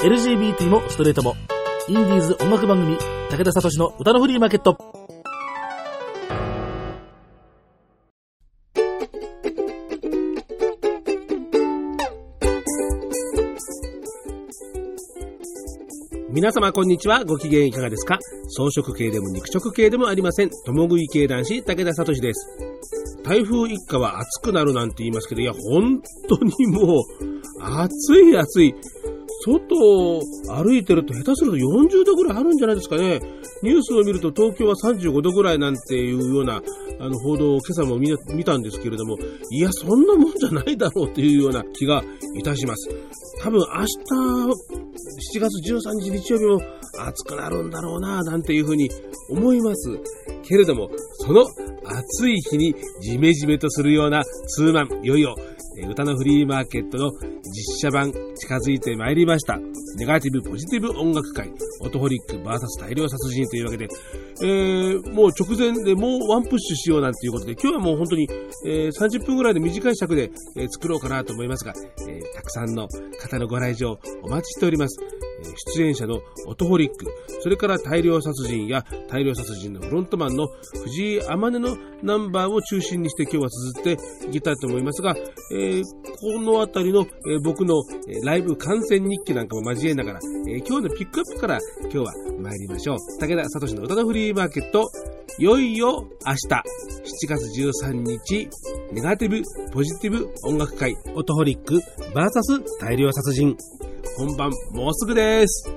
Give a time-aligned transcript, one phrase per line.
[0.00, 1.34] LGBT もストレートも。
[1.88, 2.96] インディーズ音楽番組、
[3.30, 4.78] 武田聡の歌のフリーマーケット。
[16.30, 17.24] 皆様こんにちは。
[17.24, 18.20] ご機嫌いかがですか？
[18.50, 20.50] 草食系でも肉食系でもありません。
[20.64, 22.48] 共食い系男子、武田聡です。
[23.24, 27.02] 台風一過は暑くなるなんて言いますけど、いや、本当にもう、
[27.60, 28.76] 暑い暑い。
[29.44, 33.20] 外を歩いてると下手すると40度ぐらいあるんじゃないですかね。
[33.62, 36.62] ニュースを見ると東京は35度ぐらいなんていうような
[37.00, 39.16] あの報道を今朝も見たんですけれども、
[39.50, 42.02] いや、そんなもんじゃないだろうというような気が
[42.34, 42.88] いたします。
[43.40, 43.98] 多分明日、
[45.36, 46.60] 7月13日日曜日も
[46.98, 48.90] 暑くなるんだろうな、なんていうふうに
[49.30, 49.98] 思います。
[50.42, 51.44] けれども、その
[51.84, 55.36] 暑い日にジメジメとするようなツーマン、いよいよ
[55.86, 59.58] 歌のフリーマーケットの実写版近づいてまいりました。
[59.96, 63.88] ネガティブポジティブ音楽会、オトホリック VS 大量殺人というわけで、
[64.42, 68.28] えー、もう直前でもうワンプッシュしようなんていうことで、今日はもう本当に、
[68.66, 71.72] えー、30分ぐらいで短い尺で、えー、作ろうかなと思いますが、
[72.08, 72.88] えたくさんの
[73.20, 74.98] 方のご来場お待ちしております。
[75.76, 77.06] 出演者のオトホリック、
[77.40, 80.48] それから大量殺人や大量殺人のフロントマンの
[80.84, 85.14] 藤井天音のナンバーを中心にして今日は綴っていきたいと思いますが、
[85.52, 87.74] えー、このあたりの、えー、僕の、
[88.08, 92.98] えライブ観戦日記なんかも交えながら、え、今日のピックアップから今日は参りましょう。
[93.20, 94.90] 武田聡の歌のフリマーケット、
[95.38, 96.62] いよいよ明日、7
[97.28, 98.48] 月13日、
[98.92, 101.80] ネガティブ、ポジティブ音楽会、オトホリック、
[102.14, 103.56] バーサス大量殺人。
[104.16, 105.72] 本番もうすぐです。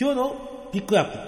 [0.00, 1.18] 今日のピックアップ。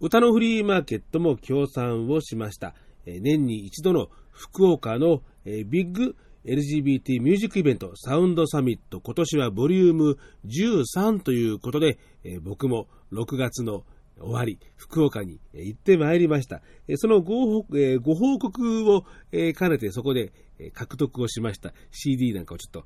[0.00, 2.74] 歌のフリーマーケットも協賛をしました。
[3.04, 11.98] 年に一度の福岡のビッグ LGBT ミュージックイベントサウンドサミット今年はボリューム13ということで
[12.42, 13.84] 僕も6月の
[14.20, 16.60] 終わり、福岡に行ってまいりました。
[16.96, 20.32] そのごご報告を兼ねてそこで
[20.72, 22.84] 獲得をしました CD なんかをちょっと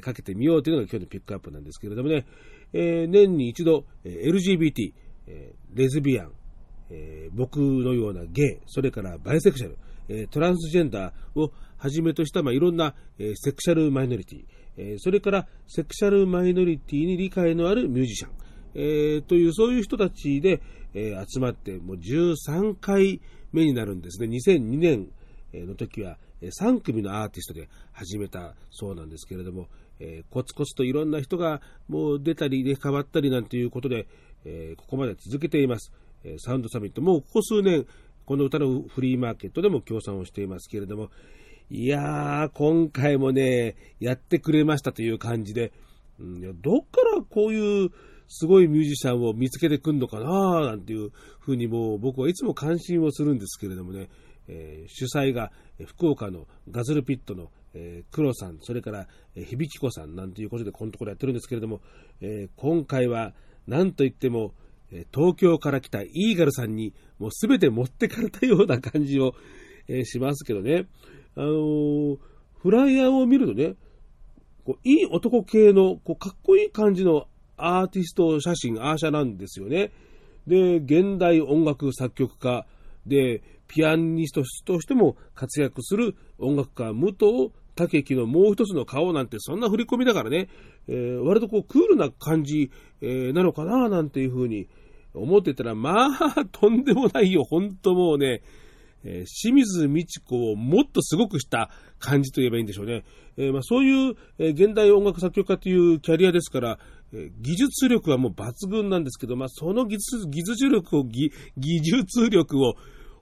[0.00, 2.26] かけてみようというのが今日のピックアップなんですけれどもね、
[2.72, 4.92] 年に一度 LGBT、
[5.74, 6.32] レズビアン、
[7.32, 11.52] 僕のようなゲイ、それからバイセクシャル、トランスジェンダーを
[11.82, 18.30] はじめとした、まあ、いろんなセクシャルマイノリティー、それからセクシャルマイノリティに理解のあるミュージシャン、
[18.76, 20.62] えー、という、そういう人たちで、
[20.94, 23.20] えー、集まって、もう13回
[23.52, 24.28] 目になるんですね。
[24.28, 25.08] 2002年
[25.52, 29.66] の時は、3組のアーティストで始めたそうなんですけれども、
[29.98, 34.06] えー、コツコツといろんな人がもう出たり、入れ替わったりなんていうことで、
[34.44, 35.92] えー、ここまで続けています。
[36.38, 37.86] サウンドサミット、もうここ数年、
[38.24, 41.10] この歌のフリーマーケットでも協賛をしていますけれども、
[41.74, 45.72] いやー、今回もね、やってくれましたという感じで、
[46.20, 47.88] うん、どっからこういう
[48.28, 54.10] すごいミュージシャンを見つけてくんのかなーなんていうふうにもう僕はいつも関心をするんですけれどもね、
[54.48, 55.50] えー、主催が
[55.86, 61.80] 福岡のガズルピットの、えー、黒さん、それから、えー、響子さんなんていうことでこのところやってるんですけれども、
[62.20, 63.32] えー、今回は
[63.66, 64.52] 何といっても、
[65.14, 69.32] 東京から来たイーガルさんにもうすべて持ってかれたような感じを、
[70.04, 70.86] しますけどね、
[71.36, 72.16] あの
[72.58, 73.74] フライヤーを見るとね、
[74.64, 77.26] こういい男系のこうかっこいい感じの
[77.56, 79.92] アーティスト写真、アーシャなんですよね。
[80.46, 82.66] で、現代音楽作曲家
[83.06, 90.48] で、ピアニストとしても活躍する音楽家、武藤武樹のもう一つの顔なんて、そんな振り込みだからね、
[90.88, 92.70] えー、割とこうクールな感じ、
[93.00, 94.68] えー、なのかななんていうふうに
[95.14, 98.42] 思ってたら、まあ、とんでもないよ、本当もうね、
[99.04, 103.04] えー、清水美智子をもっとすごくした感じと言えばいいんでしょうね。
[103.36, 106.78] えー、まあ、そういう、えー、現代音楽作曲家というキャリアですから、
[107.14, 112.74] え技術力はもう抜群なんですけど、まあ、その技術技術力を技、技術力を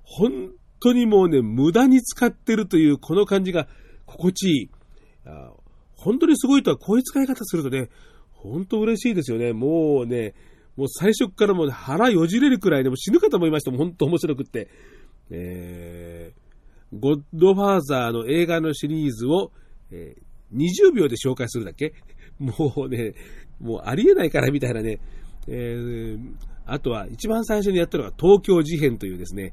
[0.02, 3.66] 本当にもうね、無駄に使ってるというこの感じが
[4.06, 4.71] 心地いい。
[5.27, 5.53] あ
[5.97, 7.91] 本当にすごいとはこういう使い方するとね、
[8.30, 9.53] 本当嬉しいですよね。
[9.53, 10.34] もうね、
[10.77, 13.71] もう最初からもう腹よじれるくらいでも死ぬかと思いました。
[13.71, 14.68] 本当面白くって。
[15.30, 19.53] えー、ゴッドファーザーの映画のシリーズを、
[19.91, 21.94] えー、20秒で紹介するだけ？
[22.38, 23.15] もうね、
[23.60, 24.98] もうありえないからみたいなね、
[25.47, 26.18] えー、
[26.66, 29.53] あとは一番最初にやったのが東京事変というですね、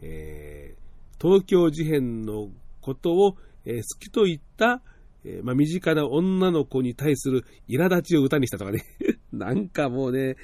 [0.00, 2.48] えー、東京事変の
[2.80, 4.82] ことを、えー、好きと言った、
[5.24, 8.84] えー、まあ、身近な女の子に対する苛立ちを歌にしたとかね。
[9.32, 10.36] なんかもうね、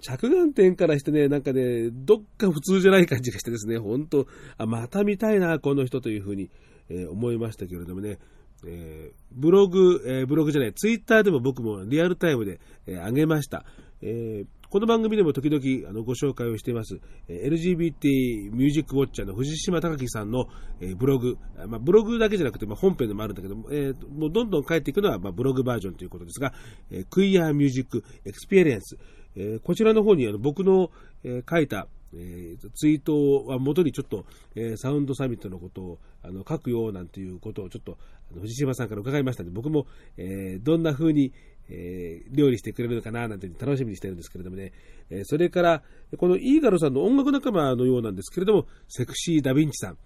[0.00, 4.26] 着眼点からしてね、なんかね、どっか普通じゃない感じがしてですね、本当
[4.58, 6.50] あ、また見たいな、この人というふうに、
[6.88, 8.18] えー、思いましたけれどもね、
[8.66, 13.64] えー、ブログ、えー、ブログじゃない、ツイッターでも僕もリアルタイムで、えー、上げました。
[14.02, 14.44] え、
[14.74, 16.98] この番組でも時々あのご紹介をしています、
[17.28, 20.46] え LGBT ミュージックウォッチャーの藤島隆樹さんの、
[20.80, 21.38] えブログ、
[21.68, 26.52] まあ、ブログだけじゃなくて、まあ、本編でもあるんだけども、え、もうどんどん書いていくのは、まあ、ブログバージョンということですが、
[26.90, 28.98] え Queer Music Experience、
[29.36, 30.90] えこちらの方にあの僕の、
[31.24, 37.98] え書いた、え、ツイートは元にちょっと、え、サウンドサミットのことをあの書くよなんていうことをちょっと
[38.30, 39.86] あの藤島さんから伺いましたので、僕も、
[40.16, 41.32] え、どんな風に、
[41.68, 44.72] えー、料理してくれるのかななんて楽しみにしてるんですけれどもね、
[45.10, 45.82] えー、それから、
[46.18, 49.98] このイーガロさんの音楽仲間のようなんですけれども、セクシー・ダ・ヴィンチさん。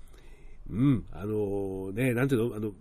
[0.70, 2.72] うん、あのー、ね、なんていうの、あの、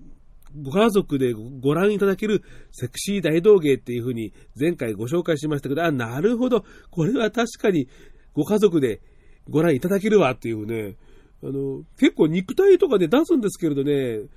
[0.62, 6.66] ご家族でご覧いただけるセクシー大道芸っていうふうに前回ご紹介しましたけど、あ、なるほど。
[6.90, 7.88] これは確かに
[8.34, 9.02] ご家族で
[9.50, 10.96] ご覧いただけるわっていうね、
[11.44, 14.28] あの、結構肉体とかで出すんですけれどね、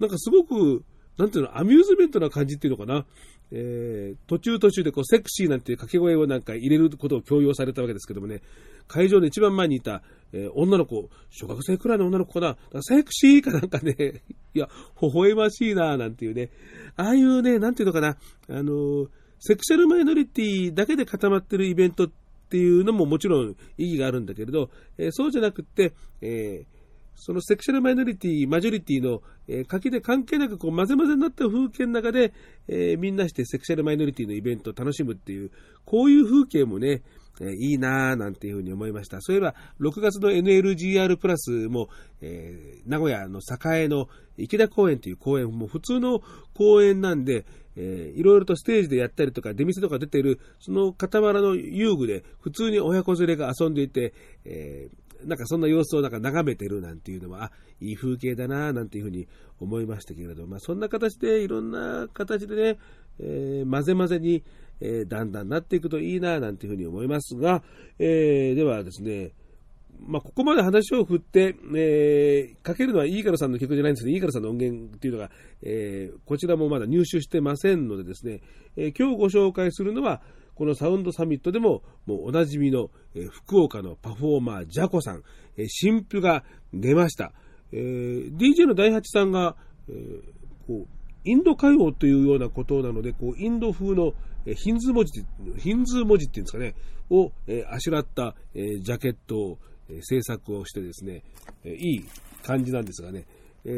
[0.00, 0.84] なんかすごく、
[1.16, 3.06] なんていうの、アミューズメントな感じっていうのかな。
[3.50, 8.42] えー、途中途中でこうセクシーなんていう掛け声をなんか入れることを強要されたわけですけどもね、
[8.86, 10.02] 会場の一番前にいた、
[10.32, 14.22] えー、女の子、小学生くらいの女の子かな、かセクシーかなんかね、
[14.58, 14.68] いや、
[15.00, 16.50] 微笑ましいななんていうね、
[16.96, 18.16] ああいうね、なんていうのかな、
[18.48, 19.06] あの、
[19.40, 22.10] セクシャルマイノリティだけで固まってるイベントっ
[22.50, 26.78] ていうのももちろん意義があるんだけれど、えー、そうじゃなくって、えー
[27.20, 32.32] そのセクシャルマイノリティ、マジョリティの、えー、垣で関係なくこう混ぜ混ぜになった風景の中で、
[32.68, 35.50] えー、みんなしてセクシャルマイノリティのイベントを楽しむっていう、
[35.84, 37.02] こういう風景もね、
[37.40, 39.20] えー、いいなぁなんていうふうに思いました。
[39.20, 41.88] そういえば、6月の NLGR プラスも、
[42.20, 46.20] えー、名古屋の栄の池田公園という公園も普通の
[46.54, 47.44] 公園なんで、
[47.76, 54.14] えー、いろいろとステージでやったりとか、出店とか出てる、その傍らの遊具で普通に親子連れが遊んでいて、
[54.44, 59.26] えーなんかそんな様子をなんか眺めてるなんていうのは、あ、いい風景だなぁなんていうふうに
[59.60, 62.78] 思いましたけれど、まあそんな形でいろんな形でね、
[63.20, 64.44] えー、混ぜ混ぜに、
[64.80, 67.62] えー、だんだんなっていくといいななんていうふうに思いますが、
[67.98, 69.32] えー、ではですね、
[70.00, 75.30] まあ、ここまで話を振って、えー、かけるのはイーガルさんの曲じゃないんですけど、イーガルさんの音源っていうのが、
[75.62, 78.40] えー、こちらもまだ入手してませんのでですね、
[78.76, 80.22] えー、今日ご紹介するのは、
[80.54, 85.22] このサウンドサミットでも、もうおなじみの、えー、福岡のパフォーマー、ジャコさん、
[85.56, 87.32] えー、新譜が出ました。
[87.72, 89.56] えー、DJ の大八さんが、
[89.88, 90.22] えー、
[90.66, 90.86] こう、
[91.24, 94.14] インド歌謡というようなことなので、こう、インド風の、
[94.48, 95.24] え、ヒンズー文字、
[95.58, 96.74] ヒンズー文字っていうんですかね、
[97.10, 99.58] を、え、あしらった、え、ジャケットを、
[99.90, 101.22] え、制作をしてですね、
[101.64, 102.04] え、いい
[102.42, 103.26] 感じなんですがね、
[103.66, 103.72] え、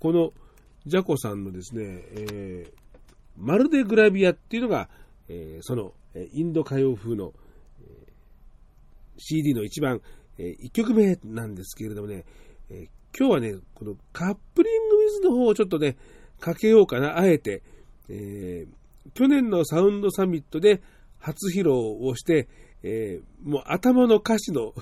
[0.00, 0.32] この
[0.84, 2.72] ジャコさんのですね、えー、
[3.36, 4.88] まるでグラビアっていうのが、
[5.28, 5.94] え、その、
[6.32, 7.32] インド歌謡風の
[7.82, 8.12] え
[9.18, 10.00] CD の一番、
[10.38, 12.24] え1曲目なんですけれどもね、
[12.70, 12.88] え
[13.18, 15.96] 今日はね、このカップリングウィズの方をちょっとね、
[16.40, 17.62] かけようかな、あえて。
[18.08, 20.82] えー、去年のサウンドサミットで
[21.18, 21.72] 初披露
[22.08, 22.48] をして、
[22.82, 24.74] えー、もう頭の歌詞の、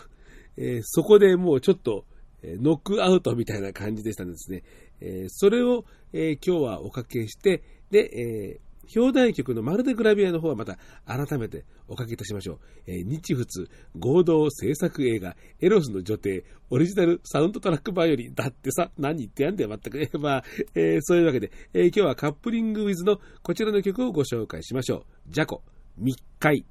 [0.57, 2.05] えー、そこでもうちょっと、
[2.43, 4.63] えノックアウトみたいな感じでしたんですね。
[5.01, 8.61] えそれを、え今日はおかけして、で、え
[8.95, 12.59] 表題曲のまるでグラビアの方はまた改めておかけいたしましょう。
[12.87, 20.11] えー、日仏合同制作映画エロスの女帝オリジナルサウンドトラック版より、だってさ、何言ってやんだよ、全く。
[20.19, 20.45] まあ、
[20.75, 25.33] えー、そういうわけで、えー、今日はカップリングウィズのこちらの曲をご紹介しましょう。
[25.33, 25.63] ジャコ、
[25.97, 26.65] 密会。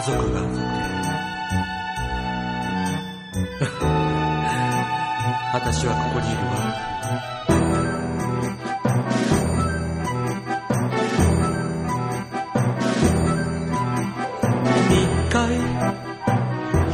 [0.00, 0.40] 家族が。
[5.52, 6.50] 私はここにいるわ。
[14.88, 15.52] 一回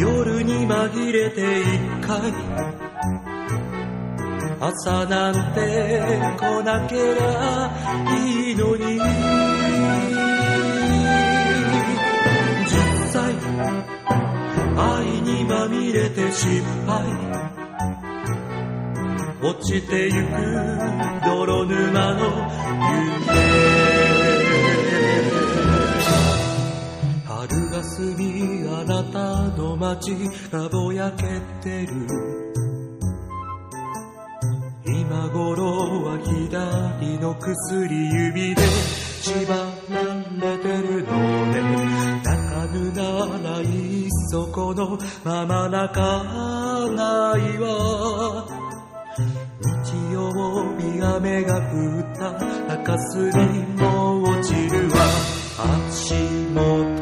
[0.00, 2.34] 夜に紛れて一回
[4.58, 6.02] 朝なんて
[6.36, 7.70] 来なけりゃ
[8.26, 9.35] いいのに。
[14.78, 17.04] 愛にまみれて失敗。
[19.42, 20.16] 落ちてゆく
[21.24, 22.20] 泥沼の
[22.92, 23.26] 夢。
[27.24, 28.24] 春が過ぎ
[28.68, 29.16] あなた
[29.56, 30.14] の街
[30.50, 31.24] がぼやけ
[31.62, 31.92] てる。
[34.84, 38.62] 今頃は左の薬指で
[39.22, 39.64] 縛ら
[40.52, 41.12] れてるの
[41.46, 41.56] ね。
[42.24, 43.02] 泣かぬな
[43.50, 43.64] らい
[44.05, 46.24] っそこのまま泣か
[46.90, 48.44] ないわ。
[49.60, 50.32] 日曜
[50.78, 52.32] 日雨が降った。
[52.66, 54.96] 中州にも落ちるわ。
[55.88, 56.14] 足
[56.52, 56.95] 元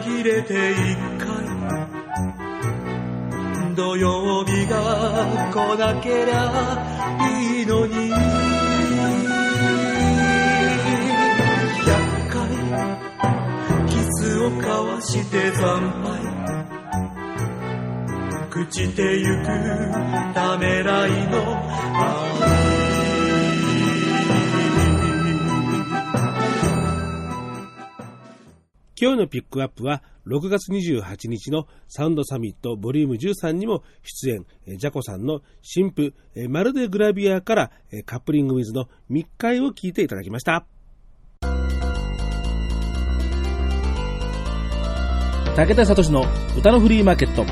[0.00, 1.28] 紛れて一回。
[3.74, 4.74] 土曜日が
[5.52, 6.36] 来なけりゃ
[7.58, 8.12] いいのに。
[11.84, 12.38] 100回
[13.88, 16.20] キスを交わして惨敗。
[18.50, 19.46] 朽ちてゆく
[20.34, 22.29] ためらいの
[29.02, 37.70] 今日のピックアップは6月28日のサウンドサミットボリューム13にも出演、えージャコさんの新譜、えーまるでグラビアから、
[38.04, 40.66] カップリングウィズの密会を聞いていただきました。
[45.56, 46.26] 武田聡の
[46.58, 47.46] 歌のフリーマーケット。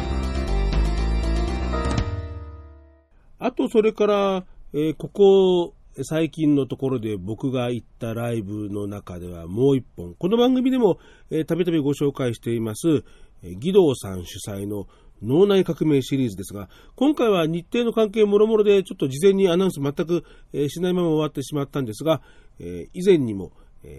[3.39, 5.75] あと、それから、えーここ、
[6.05, 10.99] 最近のところで僕が行ったライブの中ではもう一本、この番組でも
[11.47, 13.05] たびたびご紹介しています、
[13.43, 14.87] 義堂さん主催の
[15.23, 20.25] 脳内革命シリーズですが、今回は日程の関係もろもろでちょっと事前にアナウンス全く、
[20.69, 22.23] しないまま終わってしまったんですが、
[22.59, 23.53] 以前にも、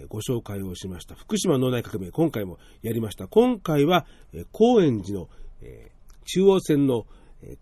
[0.08, 3.28] ご紹介をしました福島脳内革命、今回もやりました。
[3.28, 4.06] 今回は、
[4.52, 5.28] 高円寺の、
[6.24, 7.06] 中央線の、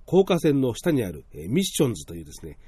[0.05, 2.59] 高架線の下にある、ミッションズというですね、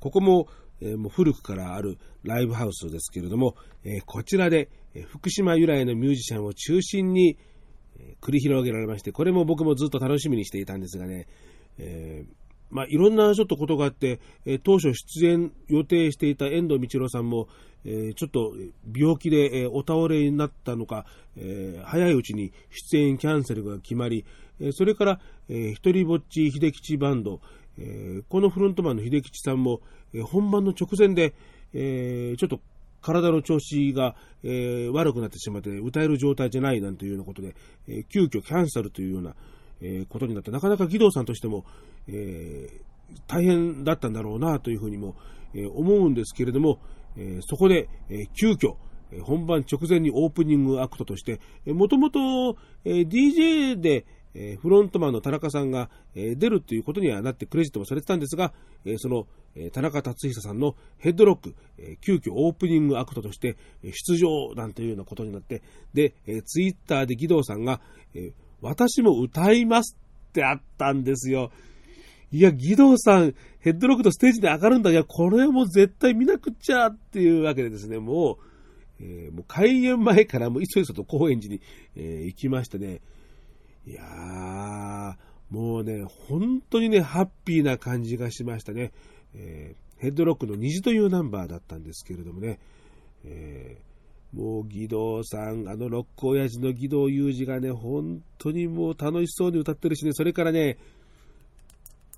[0.00, 0.48] ここも、
[0.84, 7.38] えもう古くからあるライブハウスですけれども、えこちらで、え福島由来のミュージシャンを中心に、
[7.98, 11.26] え繰り広げられまして、これも僕もずっと楽しみにしていたんですがね、
[11.78, 17.48] えーまあ、いろんなちょっとことがあって、え当初出演予定していた遠藤道郎さんも、
[17.86, 18.54] えちょっと
[18.94, 24.24] 病気で、えお倒れになったのか、え早いうちに出演キャンセルが決まり、
[24.60, 27.40] えそれから、えー、一人ぼっち秀吉バンド、
[27.78, 29.80] えーこのフロントマンの秀吉さんも、
[30.12, 31.34] えー本番の直前で、
[31.72, 32.60] えーちょっと
[33.00, 37.54] 体の調子が、え悪くなってしまって、歌える状態じゃないなんていうようなことで、
[37.86, 39.34] えー急遽キャンセルというような、
[39.82, 41.64] えことになって、なかなか義堂さんとしても、
[42.08, 42.68] え
[43.26, 45.16] 大変だったんだろうなというふうにも、
[45.54, 46.78] え思うんですけれども、
[47.16, 48.76] えそこで、え急遽、
[49.22, 58.52] 本番直前にオープニングアクトとして、もともと DJ で、えフロントマンの田中さんが、え出るということにはなってクレジットもされてたんですが、
[58.84, 65.62] えその、え田中達久さんのヘッドロック、えー急遽オープニングアクトとして出場なんていうようなことになって、
[65.92, 67.80] で、えーツイッターで義堂さんが、
[68.14, 69.96] え私も歌います
[70.28, 71.50] ってあったんですよ。
[72.32, 74.90] いや、義堂さん、ヘッドロックとステージで上がるんだ。
[74.90, 78.44] いや、これも絶対見なくっちゃっていうわけでですね、もう、
[79.00, 81.60] えーもう開演前からもういそいそと高円寺に、
[81.94, 83.02] えー行きましてね、
[83.86, 88.92] いやー、もうね、本当にね、ハッピーな感じがしましたね。
[89.34, 92.58] えーヘッドロックの虹というナンバーだったんですけれどもね、
[93.24, 93.94] えー
[94.36, 100.76] もう義堂さん、あのロック親父の義堂裕二がね、本当にもう楽しそうに歌ってるしね、それからね、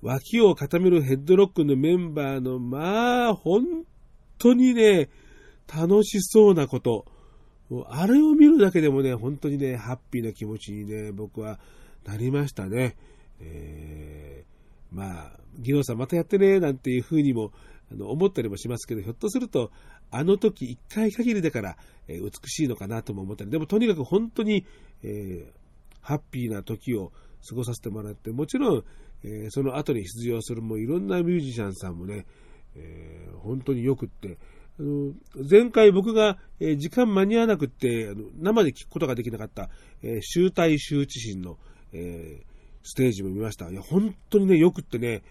[0.01, 3.85] 脇を固めるヘッドロックのメンバーの、まあ、本
[4.39, 5.09] 当にね、
[5.71, 7.05] 楽しそうなこと。
[7.69, 11.59] もうあれを見るだけでもね、本当にね、ハッピーな気持ちにね、僕は
[12.05, 12.95] なりましたね。
[13.39, 17.51] えーまあ、義堂さんまたやってね、なんていうふうにも
[17.99, 19.71] 思ったりもしますけど、ひょっとすると、
[20.11, 24.65] あの時一回限りだから、えー美しいのかなとも思ったり、でもとにかく本当に、
[25.03, 25.57] えー
[25.99, 27.11] ハッピーな時を
[27.49, 28.83] 過ごさせてもらって、もちろん、
[29.23, 32.25] えーその後に出場するもういろんなミュージシャンさんもね、
[32.75, 34.37] えー本当によくって、
[34.79, 35.13] あの
[35.49, 39.69] 前回僕が、え時間間に合わなくって、あの生で聞くことができなかった、
[40.03, 41.57] えー集大羞恥心の、
[41.93, 42.47] えー
[42.83, 43.69] ステージも見ました。
[43.69, 45.21] いや、本当にね、よくってね、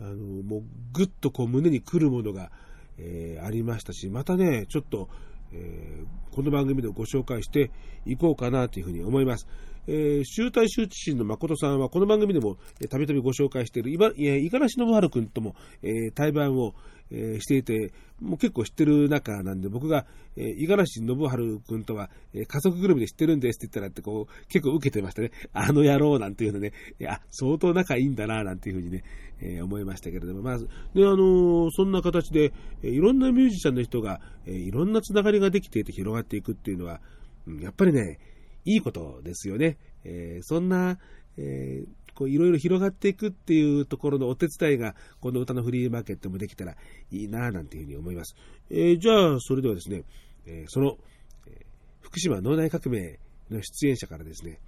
[0.00, 0.62] あの、もう
[0.94, 2.50] ぐっとこう胸に来るものが、
[2.96, 5.08] えーありましたし、またね、ちょっと、
[5.52, 7.70] えーこの番組でご紹介して
[8.06, 9.46] いこうかなというふうに思います。
[9.88, 12.56] えー、集大集知心の誠さんは、この番組でも
[12.88, 16.74] たびたびご紹介している、五十嵐信春君とも、えー、対バンを、
[17.10, 25.32] えー、していて、もう結構知ってる中なんで、僕が、えー、五十嵐信春君とは、えー、家族ぐるみで知ってるんですって言ったらって、こう、結構受けてましたね。
[25.52, 29.02] あの野郎なんていうのね、いや、相当仲いいんだな、なんていうふうにね、
[29.40, 32.52] えー、思いましたけれども、まず、で、あの、そんな形で、
[32.84, 37.00] え、いろんなミュージシャンの人が、え、いろんなつながりができていて広がっていくっていうのは、
[37.48, 38.20] うん、やっぱりね、
[38.64, 39.78] いいことですよね。
[40.04, 40.98] えー、そんな、
[41.36, 46.76] えーこういろいろ広がっていくっていうところのお手伝いが、この歌のフリーマーケットもできたら
[47.10, 48.36] いいなぁなんていうふうに思います。
[48.70, 50.04] えー、じゃあ、それではですね、
[50.46, 50.98] えー、その、
[51.46, 51.64] え、
[52.00, 53.18] 福島脳内革命
[53.50, 54.60] の出演者からですね、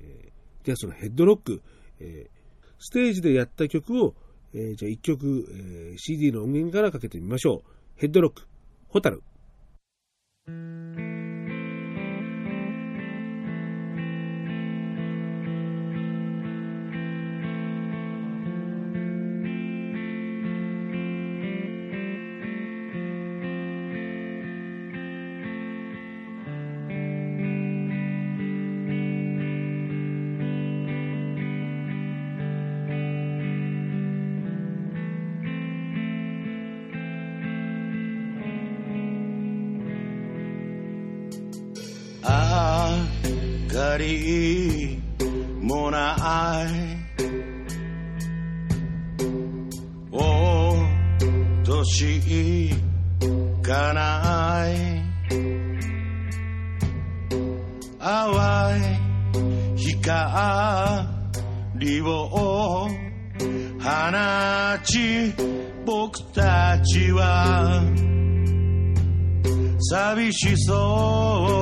[0.00, 1.62] えー、じゃあそのヘッドロック、
[2.00, 2.28] え、
[2.78, 4.14] ステージでやった曲を、
[4.52, 5.46] え、じゃあ一曲、
[5.94, 7.70] え、CD の音源からかけてみましょう。
[7.96, 8.48] ヘッドロック、
[8.88, 9.22] ホタル。
[44.00, 44.98] り
[45.60, 46.68] もない。
[50.10, 50.74] お
[51.64, 52.70] 年
[53.62, 54.70] かない。
[57.98, 58.82] 淡い
[59.76, 60.22] 光
[62.00, 62.88] を放
[64.82, 65.34] ち
[65.84, 67.82] 僕たちは
[69.78, 71.59] 寂しそう。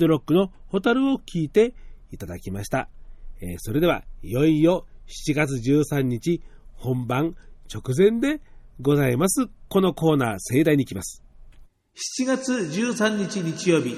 [0.00, 1.74] ドロックのホタルを聞いて
[2.10, 2.88] いただきました。
[3.40, 6.42] えー、それでは、いよいよ7月13日
[6.74, 7.36] 本番
[7.72, 8.40] 直前で
[8.80, 9.48] ございます。
[9.68, 11.22] このコーナー盛大に行きます。
[12.18, 13.94] 7月13日日曜日、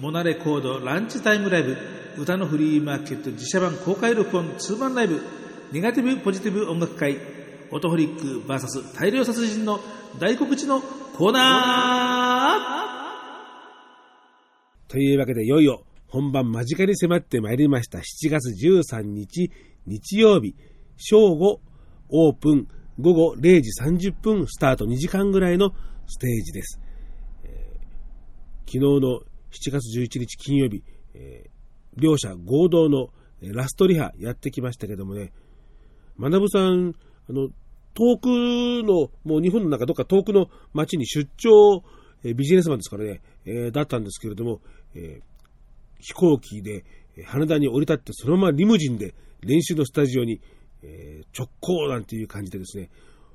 [0.00, 1.76] モナレコードランチタイムライブ、
[2.18, 5.20] 歌のフリーマーケット自社版公開録音ツーマンライブ、
[5.72, 7.18] ネガティブポジティブ音楽会、
[7.70, 9.80] オトホリック VS 大量殺人の
[10.18, 13.01] 大告知のコーナー
[14.92, 18.00] というわけで、いよいよ本番間近に迫ってまいりました。
[18.00, 19.50] 7月13日
[19.86, 20.54] 日曜日、
[20.98, 21.62] 正午
[22.10, 22.68] オープン、
[23.00, 23.70] 午後0時
[24.10, 24.84] 30分スタート。
[24.84, 25.70] 2時間ぐらいの
[26.06, 26.78] ステージです。
[27.42, 30.82] えー、昨日の7月11日金曜日、
[31.14, 33.08] えー、両者合同の
[33.40, 35.32] ラストリハやってきましたけどもね、
[36.20, 36.92] 学さん、
[37.30, 37.48] あの、
[37.94, 41.82] 遠くの、もう日本の中どっか遠くの街に出張、
[42.24, 44.60] えビジネスマンですからね、え、だったんですけれども、
[44.94, 45.20] え、
[46.00, 46.84] 飛行機で
[47.24, 50.40] 羽田に降り立ってそのままリムジンで練習のスタジオに、
[50.82, 52.90] え、直行なんていう感じでですね、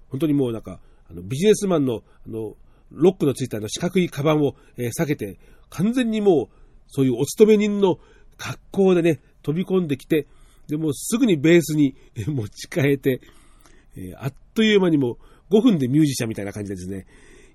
[0.09, 2.55] 本当にもうなんか、あのビジネスマンのあの
[2.91, 5.37] ロックのついたあの四角いカバンを、え、避けて、
[5.69, 6.47] 完全にもう
[6.87, 7.99] そういうお勤め人の
[8.37, 10.27] 格好でね、飛び込んできて、
[10.67, 11.95] でもすぐにベースに
[12.27, 13.21] 持ち替えて、
[13.95, 15.17] えあっという間にも
[15.49, 17.05] 5分でミュージシャンみたいな感じでですね、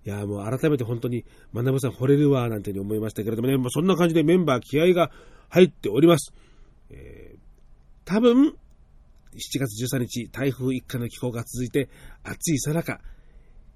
[0.04, 5.10] いやもう改めて本当に、学さん惚れるわ、なんてに思いましたけれどもね、まあ、そんな感じでメンバー気合が
[5.48, 6.32] 入っております。
[6.90, 7.42] えー
[8.04, 8.54] 多分、7
[9.58, 11.88] 月13日、台風一過の気候が続いて、
[12.22, 13.00] 暑いさなか、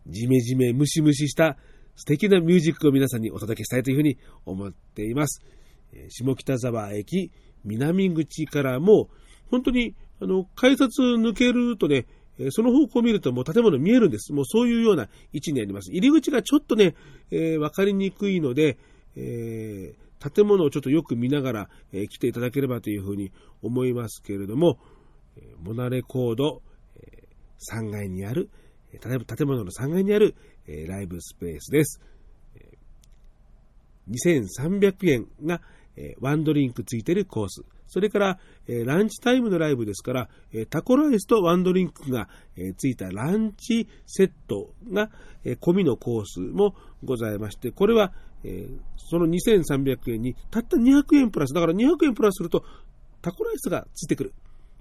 [0.07, 1.57] じめじめムシムシした
[1.97, 5.43] 素敵なミュージックを皆さんにお届けしたいというふうに思っています。
[5.93, 7.33] え下北沢駅
[7.65, 9.09] 南口からも、
[9.51, 12.07] 本当に、あの、改札抜けるとね、
[12.51, 14.33] その方向を見るともう建物見えるんです。
[14.33, 15.91] もうそういうような位置にあります。
[15.91, 16.95] 入り口がちょっとね、
[17.31, 18.79] えーわかりにくいので、
[19.17, 24.79] えー建物をちょっとよく見ながら、えー来ていただければというふうに思いますけれども、
[25.63, 26.63] モナレコード、
[26.97, 27.25] え
[27.71, 28.49] 3階にある、
[28.93, 30.35] 例えば建物の3階にある、
[30.67, 32.01] えライブスペースです。
[34.09, 35.61] 2300円が、
[36.21, 37.63] ワンドリンクついてるコース。
[37.87, 38.39] それから、
[38.85, 40.29] ランチタイムのライブですから、
[40.71, 42.29] タコライスとワンドリンクが、
[42.77, 45.11] ついたランチセットが、
[45.61, 48.13] 込みのコースもございまして、これは、
[48.97, 52.65] その2300円にたった200円プラス、だから200円プラスすると
[53.23, 54.35] タコライスがついてくる。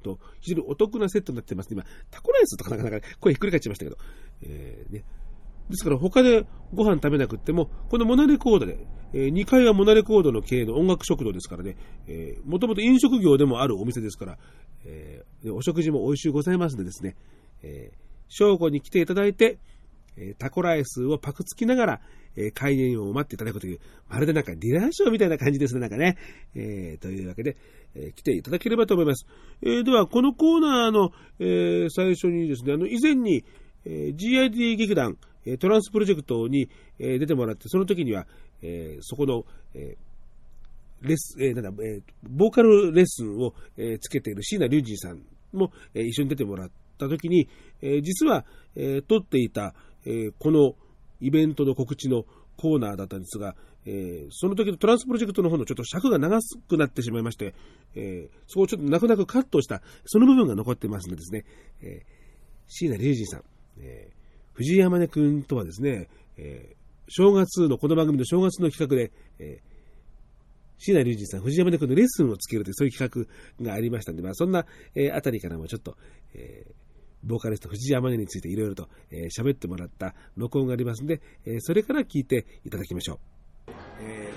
[0.04, 1.70] と、非常にお得なセットになってます。
[1.72, 3.98] 今、タコライスとかなかなか声ひっくり返っちゃいましたけど、
[4.44, 5.04] えーね、
[5.70, 11.76] ですから他でご飯食べなくっても、このモナレコードで、えー2階はモナレコードの経営の音楽食堂ですからね、
[12.46, 14.38] もともと飲食業でもあるお店ですから、
[14.86, 17.16] えーお食事も美味しゅうございますのでですね、
[17.64, 17.98] えー
[18.28, 19.60] 正午に来ていただいて、
[20.18, 22.02] えータコライスをパクつきながら、
[22.36, 26.18] えー開演を待っていただくという、まるでなんかディナーショーみたいな感じですね、なんかね。
[26.56, 27.58] えーというわけで、
[27.96, 29.26] えー来ていただければと思います。
[29.62, 33.44] えーでは、このコーナーの、えー最初にですね、あの、以前に、
[33.86, 38.28] えー GID 劇団、えトランスプロジェクトに、え出てもらって、その時には、
[38.62, 39.98] えそこの、え
[41.02, 45.22] レッス、えなんだ、えボーカルレッスンを、えつけている椎名隆二さん
[45.54, 47.48] も、え一緒に出てもらった時に、
[47.82, 50.76] え実は、え撮っていた、えこの
[51.22, 52.26] イベントの告知の
[52.58, 53.56] コーナーだったんですが、
[53.86, 57.54] えーその時のトランスプロジェクトの方のちょっと尺が長くなってしまいまして、
[57.96, 61.46] えーそこをちょっと泣く泣くカットした、その部分が残ってますのでですね、
[61.82, 62.16] えー
[62.68, 63.44] 椎名隆二さん、
[63.80, 64.10] え
[64.56, 66.76] 藤山根君とはですね、えー
[67.08, 69.76] 正月の、この番組の正月の企画で、えー
[70.78, 73.28] 椎名隆二さん、藤山根君のレッスンをつけるという、そういう企
[73.62, 74.66] 画がありましたんで、まあ、そんな、
[74.96, 75.98] えーあたりからもちょっと、
[76.34, 76.74] えー
[77.24, 83.35] ボーカリスト藤山根についていろいろとえ喋、ってもらった録音がありますんで、えそれから聞いていただきましょう。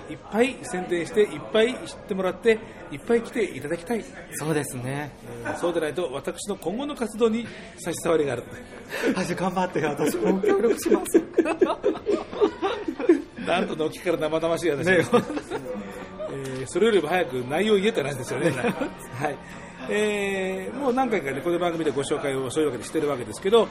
[0.09, 2.57] えーいっぱい宣伝して、いっぱい知ってもらって、
[2.91, 4.03] いっぱい来ていただきたい。
[4.33, 5.11] そうですね。
[5.43, 7.45] えーそうでないと、私の今後の活動に
[7.77, 8.43] 差し障りがある。
[9.15, 11.21] あじゃあ頑張って、私も協力します。
[13.45, 18.51] なんとのきから生々しい話です、 えーそれよりも早く内容を言えた話ですよね。
[18.51, 19.37] はい。
[19.89, 23.67] えーもう何回かね、この番組でご紹介をそういうわけでしてるわけですけど、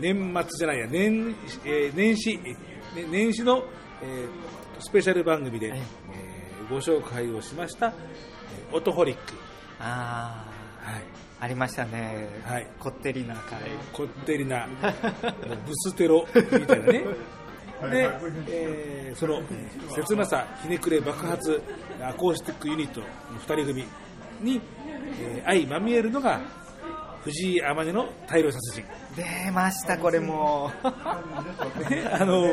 [0.00, 2.40] 年末じゃないや、年,、えー年始、
[2.96, 3.64] えー年始の、
[4.02, 4.28] えー
[4.80, 5.78] スペシャル番組で、えー
[6.68, 9.20] ご紹介をしました、えーオトホリック。
[9.80, 10.44] あ
[10.82, 11.02] はい。
[11.40, 12.28] あ、ありましたね。
[12.44, 13.58] はいこってりな会。
[13.92, 14.66] こってりな、
[15.66, 17.04] ブステロみたいなね。
[17.90, 18.10] で、
[18.48, 19.42] えーその
[19.94, 21.62] 切なさ、ひねくれ爆発、
[22.02, 23.06] アコースティックユニットの
[23.40, 23.84] 2人組
[24.42, 24.60] に、
[25.20, 26.40] えー相まみえるのが、
[27.24, 28.84] 藤井天音の大量殺人。
[29.16, 30.70] 出ました、これも
[31.90, 32.44] ねあの、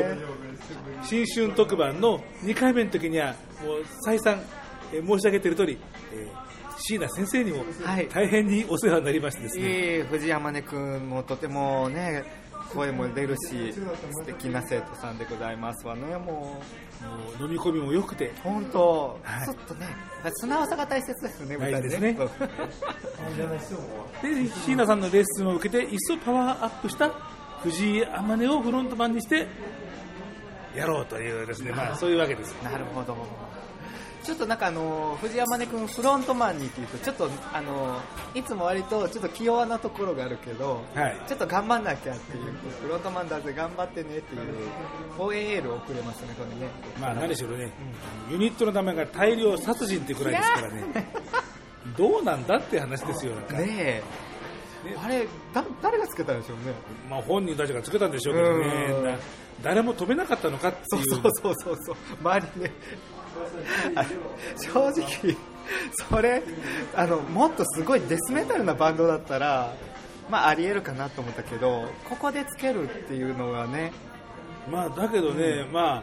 [1.02, 4.40] 新春特番の2回目の時には、もう再三、
[4.92, 5.78] えー申し上げている通り、
[6.12, 6.46] えー
[6.78, 8.08] 椎名先生にもはい。
[8.08, 12.22] 大変にお世話になりましてですいね、え藤山根君もとてもね、
[12.72, 16.60] 声も出るし、素敵な生徒さんでございますわね、もも
[17.40, 18.32] う飲み込みも良くて、う。
[18.42, 19.46] 本当、はい。
[19.46, 19.86] ちょっとね、
[20.34, 22.10] 素直さが大切ですね、大事ですね。
[22.10, 22.24] 歌
[24.26, 27.10] でで椎名さんのレッスンを受けて一層パワーアップした
[27.62, 29.46] 藤井天音をフロントマンにして
[30.76, 32.52] やろうというですね、まあ、そういうわけです。
[32.62, 33.16] なるほど。
[34.22, 38.00] ちょっとなんかあの藤山根君フロントマンにっていうとちょっとあの
[38.34, 41.20] いつも割とちょっと気弱なところがあるけど、はい。
[41.28, 42.42] ちょっと頑張んなきゃっていう
[42.82, 44.42] フロントマンだぜ頑張ってねっていう
[45.16, 46.72] 応援エールを送れますねこれね。
[47.00, 47.72] まあ、何しろね、
[48.28, 51.12] ユニットの名前が大量殺人っていうくらいですからね、
[51.96, 53.58] どうなんだって話ですよ、なんか。
[53.58, 54.02] ねえ。
[55.02, 56.74] あれだ誰がつけたんでしょうね。
[57.08, 58.60] まあ、本人たちがつけたんでしょうけどうん。
[59.04, 59.18] ね、な
[59.62, 61.02] 誰も止めなかったのかってそいう。
[61.02, 61.06] う。
[61.06, 61.96] そうそうそうそう。
[62.20, 62.72] 周りね。
[64.56, 65.36] 正直
[66.10, 66.42] それ
[66.94, 69.74] あのもっとすごいデスメタルなバンドだったら
[70.30, 73.92] まあありえるかなと思ったけどここでつけるっていうのがね。
[74.70, 76.02] まあ、だけどね、まあ、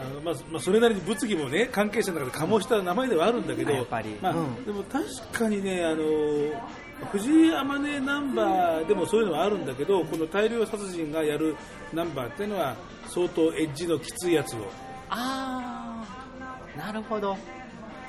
[0.00, 4.16] あのまあまあ、それなりに物議もね関係者の中で醸した名前ではあるんだけど、やっぱり。
[4.22, 4.64] まあうん。
[4.64, 6.02] でも確かにねあの
[7.06, 11.56] 藤井天音ナンバーでもそういうのはあるんだけどこの大量殺人がやる
[11.92, 12.76] ナンバーっていうのは
[13.08, 14.70] 相当エッジのきついやつを。
[15.10, 16.04] あ
[16.76, 17.36] あなるほど。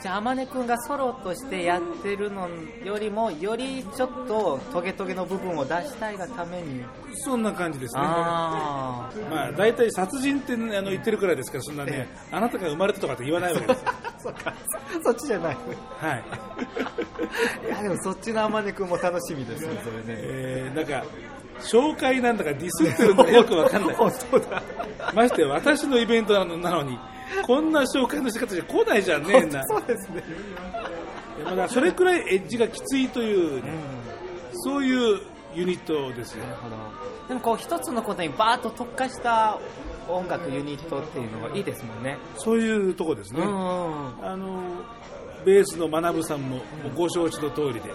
[0.02, 2.48] じゃあ天音くんがソロとしてやってるの
[2.86, 6.86] よりもよりちょっとトゲトゲの部分を出したいがために。
[7.16, 8.02] そんな感じですね。
[8.04, 13.84] あまあ大体殺人って、ね、あの言ってるくらいですからそんなねあなたが生まれたとかって言わないわけです。
[13.86, 14.54] あ そっか。
[15.04, 15.58] そっちじゃない。
[16.00, 16.24] はい、
[17.68, 20.04] いやでもそっちの天音くんも楽しみですねそれね。
[20.08, 21.06] えー、なんか
[21.60, 23.96] 紹介なんだかディスってるのかよくわかんない。
[25.14, 26.98] まして私のイベントなのに
[27.46, 30.24] こんな紹介の仕方じゃ来ないじゃんねえ なそうですね。
[31.44, 33.72] まだそれくらいエッジがきついという、ね
[34.62, 35.22] そういう
[35.56, 36.44] ユニットですよ。
[37.28, 39.58] でもこう一つのことにバーッと特化した
[40.08, 42.18] 音楽ユニットっていうのがいいですもんね。
[42.36, 44.62] そういうとこですね、うんあの
[45.46, 46.60] ベースの学さんも
[46.98, 47.94] ご承知の通りで、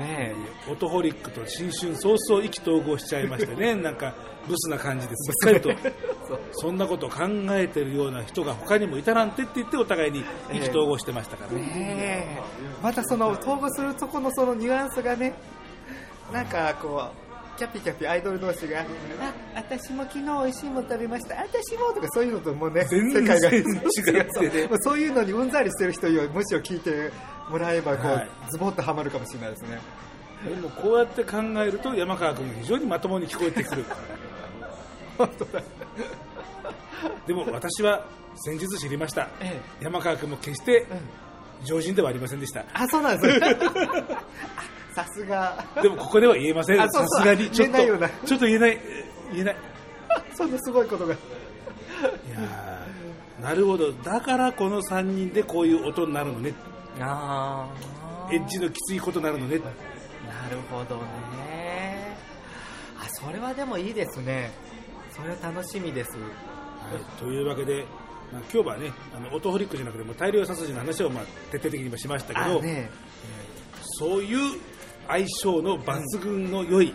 [0.00, 0.34] ね。
[0.70, 3.74] オトホリックと新春早々意気投合しちゃいましてね。
[3.80, 4.14] なんか
[4.48, 5.70] ブスな感じですっかりと
[6.52, 12.42] そんなことを考えてるような人が他にもいたなんてって言ってお互いに意気投合してましたからね、ねえ。
[12.82, 15.34] またその統合するとこのそのニュアンスがね
[16.32, 17.29] なんかこう
[17.60, 18.80] キャピキャピアイドル同士が
[19.20, 21.34] 「あ私も昨日美味しいもの食べました。
[21.34, 23.50] 私も」とかそういうのともうね世界が。
[23.50, 24.78] 違ってねもう。
[24.80, 26.22] そういうのにうんざりしてる人よ。
[26.22, 27.12] りむしろ聞いて
[27.50, 28.28] もらえばこう、はい。
[28.48, 29.78] ズボッとはまるかもしれないですね。
[30.48, 33.84] でもこうやって考えると山川君が非常にまともに聞こえてくる。
[37.26, 41.66] でも私は先日知りました、え山川君も決してうん。
[41.66, 42.64] 常人ではありませんでした。
[42.72, 43.38] あそうなんです
[45.04, 45.64] さすが。
[45.82, 47.50] でもここでは言えませんさすがに。
[47.50, 48.08] ちょっと言えないよな。
[48.08, 48.80] ちょっと言えない。
[49.32, 49.56] 言えない。
[50.34, 51.14] そんなすごいことが。
[51.14, 51.16] い
[52.32, 53.92] やーなるほど。
[53.92, 56.54] だからこの3人でこういう音になるのね。
[57.00, 57.68] あ
[58.32, 59.58] エッジのきついことになるのね。
[59.58, 59.64] な
[60.50, 62.16] るほどね。
[62.98, 64.52] あそれはでもいいですね。
[65.12, 66.10] それは楽しみです。
[66.12, 66.16] は
[66.98, 67.84] い、というわけで、
[68.32, 72.90] まあ、今日はねあのオトホリックじゃなくても大量殺人の話をまあ徹底的に今しましたけど、あね
[73.98, 74.58] そういう
[75.10, 76.94] 相性の抜群の良い、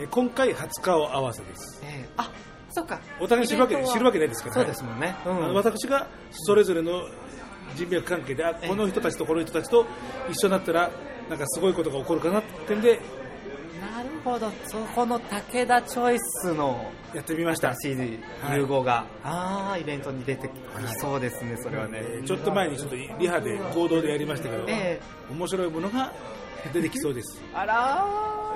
[0.00, 1.82] えー今回20日を合わせです。
[1.84, 2.30] ええあ
[2.70, 3.00] そっか。
[3.20, 5.54] お互い知るわけ知るわけないですからそうですもんね、うん。
[5.54, 7.02] 私がそれぞれの
[7.74, 9.84] 人脈関係であこの人たちとこの人たちと
[10.30, 10.90] 一緒になったら
[11.28, 13.00] なんかすごいことが起こるかなってんで
[13.80, 14.50] なるほど。
[14.68, 18.58] そこの武田チョイスのやってみました、CD はい。
[18.58, 20.52] 融合が、ああイベントに出てき
[21.00, 25.00] そうですねそれはね、えーちょっと前にちょっとリハで合同でやりましたけど、え。
[25.30, 26.12] 面白いものが
[26.72, 27.40] 出てきそうです。
[27.54, 28.06] あら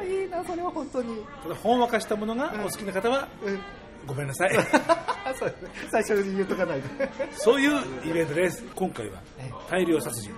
[0.02, 3.60] ーいいなそれは本当に、ただほんわかしたものがお好きな方はうん、
[4.06, 4.54] ごめんなさい。
[5.38, 5.48] そう。
[5.48, 5.54] ね
[5.90, 6.88] 最初に言っとかないと。
[7.32, 8.64] そういうイベントです。
[8.74, 9.50] 今回はえ。
[9.70, 10.32] 大量殺人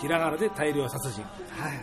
[0.00, 1.22] ひらがなで大量殺人。
[1.22, 1.28] は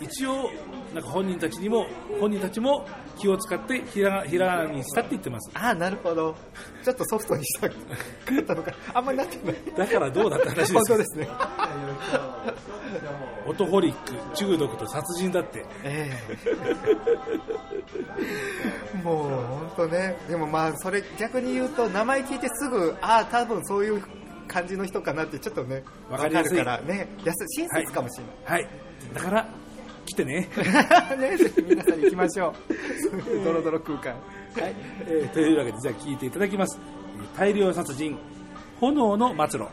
[0.02, 0.06] い。
[0.06, 0.50] 一応
[0.94, 1.88] なんか本人たちにも
[2.20, 2.86] 本人たちも
[3.18, 5.52] 気を使ってひらがひらがなにしたって言ってます。
[5.54, 6.36] ああなるほど。
[6.84, 8.74] ちょっとソフトにしたかったのか。
[8.94, 9.56] あんまりなってない。
[9.76, 11.30] だからどうだって話です本当ですね。
[13.48, 15.66] オトホリック中毒と殺人だって。
[15.84, 16.12] え
[18.94, 18.98] え。
[19.04, 20.18] もう本当ね。
[20.28, 24.04] でもまあそれ逆に言うと名前聞いてすぐああ多分そういう
[24.52, 26.58] 感じの人かなってちょっとねわかりやすい。
[26.58, 27.08] わからね。
[27.24, 28.70] やす親切かもしれない、はい。
[29.14, 29.50] だから
[30.06, 30.50] 来てね。
[31.18, 33.44] ね、ぜひ皆さんに行きましょう。
[33.46, 34.12] ドロドロ空間。
[34.12, 34.76] はい、
[35.08, 36.78] えーというわけでじゃあ聞いていただきます。
[36.82, 37.02] えー
[37.38, 38.18] 大量殺人
[38.82, 39.68] 炎の末路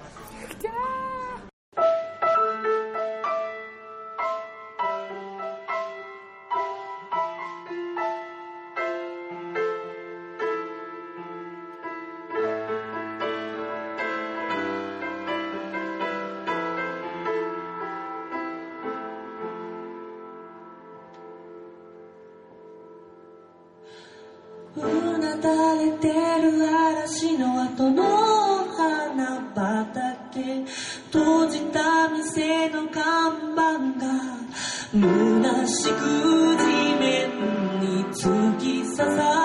[25.41, 28.05] たれてる嵐の後の
[28.77, 30.65] 花畑。
[31.13, 34.09] 閉じた店の看板が
[34.93, 36.65] 虚しく地
[36.99, 37.31] 面
[37.81, 39.38] に突き刺さる。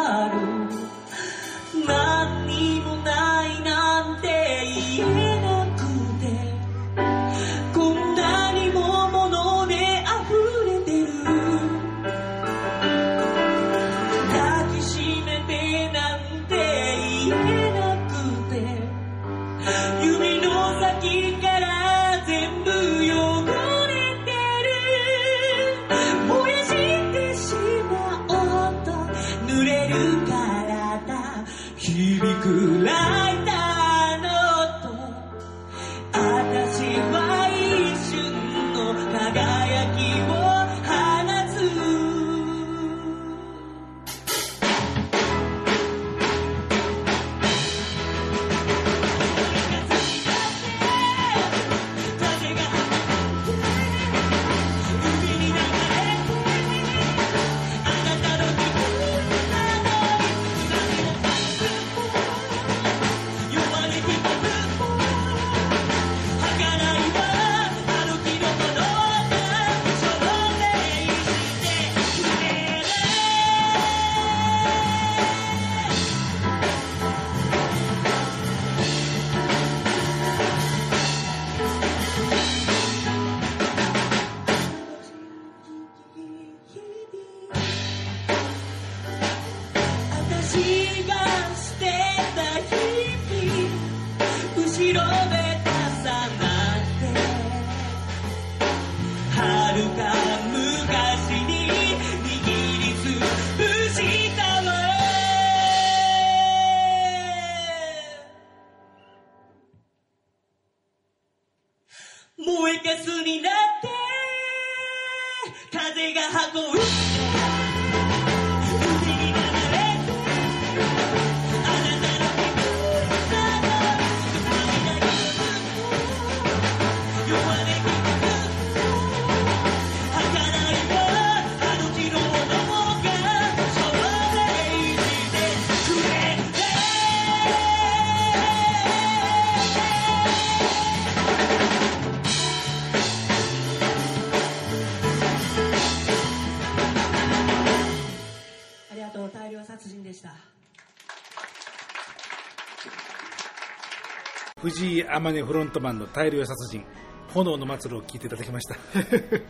[154.64, 156.86] 藤井天音フロントマンの大量殺人
[157.34, 158.76] 炎の末路を聞いていただきました。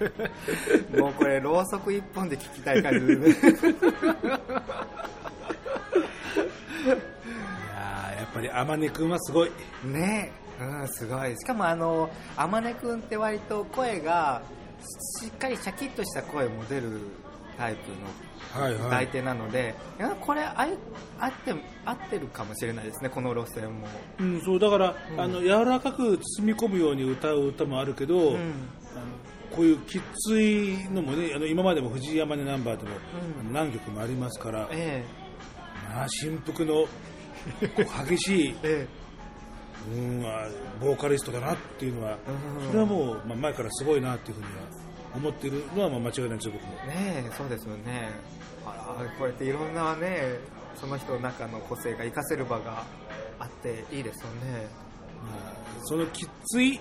[0.99, 3.59] もうこれろうそく一本で聞きたい感じですね。
[3.59, 9.51] いやーやっぱり天音くんはすごい。
[9.83, 10.31] ね。
[10.59, 11.37] え、うん、すごい。
[11.37, 14.41] しかもあの天音くんって割と声が
[15.21, 17.01] しっかりシャキッとした声も出る
[17.57, 20.77] タイプのはい歌い手なので、いやこれあい
[21.19, 21.53] 合って
[21.85, 23.87] 合ってるかもしれないですねこの路線も、
[24.19, 25.19] うん、そうだから、うん。
[25.21, 28.35] あの柔らかく包み込むように歌う歌もあるけど、うん。
[28.35, 28.43] あの
[29.55, 32.89] こういうきついのもねあの今までも藤井山根ナンバーでも、
[33.45, 33.53] うん。
[33.53, 35.03] 何曲もありますから、え
[35.89, 36.85] まあ、振幅の
[38.07, 38.87] 激しいえ、え。
[39.95, 40.47] うんまあ
[40.79, 42.17] ボーカリストだなっていうのは、
[42.61, 42.67] うん。
[42.67, 44.82] それはもう、まあ、前からすごいなっていうふうには
[45.15, 46.73] 思っているのはまあ間違いないですよ僕も。
[46.85, 48.09] えねえそうですよね。
[48.65, 50.39] あらこうやっていろんなね
[50.75, 52.83] その人の中の個性が活かせる場が
[53.39, 54.67] あっていいですよね、
[55.21, 56.79] まあそのきつい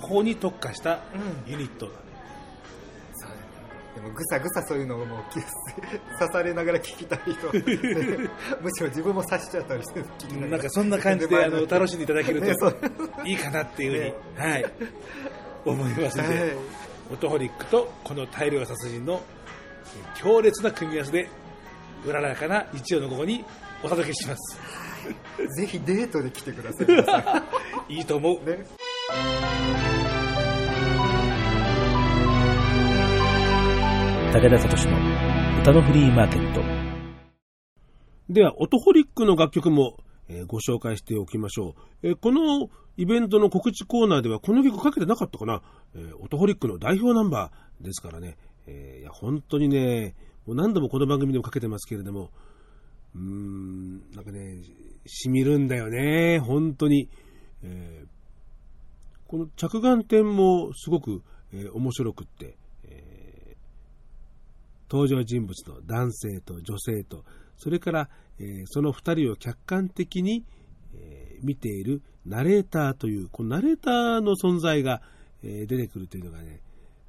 [0.00, 1.00] 方に特化した
[1.46, 1.52] うん。
[1.52, 1.86] ユニット、
[3.14, 3.30] そう
[3.94, 7.46] でもぐさぐさそういうのをもうき刺されながら聞きたい人。
[8.62, 12.46] むしろ自分も刺しちゃったりして聞きななんかそんな感じで あの楽しんでいただけると
[13.24, 14.04] いいかなっていうふうに、
[14.44, 14.52] ね。
[14.52, 14.72] はい、
[15.66, 19.22] 思いますので、はいオトホリックとこの大量殺人の
[20.16, 21.28] 強烈な組み合わせで
[22.04, 23.44] うららかな日曜の午後に
[23.82, 24.58] お届けします。
[25.56, 26.84] ぜひデートで来てくださ
[27.88, 27.96] い。
[27.98, 28.58] いいと思う、んね。
[34.32, 36.60] 武田聡の歌のフリーマーケット。
[38.28, 39.96] では、オトホリックの楽曲も、
[40.28, 42.68] えーご紹介しておきましょう、えーこの
[42.98, 45.62] イベントの告知コーナーではこの曲かけてなかったかな、
[45.94, 52.32] えーオトホリックの代表ナンバーですからね、えーいや本当にね、もう何度もこの番組でもかけてますけれども、
[53.14, 54.58] うーん、なんかね、
[55.06, 57.08] しみるんだよね、本当に。
[57.62, 58.08] えー
[59.28, 63.56] この着眼点もすごく、えー面白くって、えー
[64.90, 67.24] 登場人物の男性と女性と、
[67.58, 70.44] それから、えその二人を客観的に、
[70.94, 75.02] え見ているナレーターという、このナレーターの存在が、
[75.42, 76.60] えー出てくるというのがね、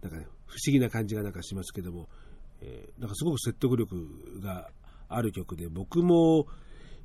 [0.02, 2.08] なんかね、不思議な感じがなんかしますけども、
[2.62, 3.96] えーなんかすごく説得力
[4.42, 4.70] が
[5.08, 6.46] ある曲で、僕も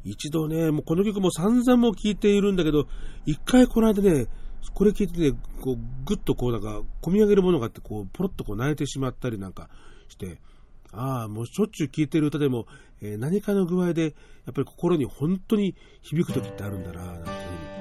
[0.05, 2.87] 一度ね、もうこの曲も散々も聴いているんだけど、
[3.27, 4.27] 一回この間ね、
[4.75, 9.69] これ聞いてね、こう、ぐっとこう、なんか、込み上げるものがあって、こう、ポロッとこう泣いてしまったりなんか
[10.09, 10.41] して、
[10.91, 12.67] ああ、もうしょっちゅう聴いてる歌でも、
[13.03, 14.09] えー何かの具合で、や
[14.51, 17.33] っぱり心に本当に響く時ってあるんだな、なんていうふう
[17.69, 17.74] に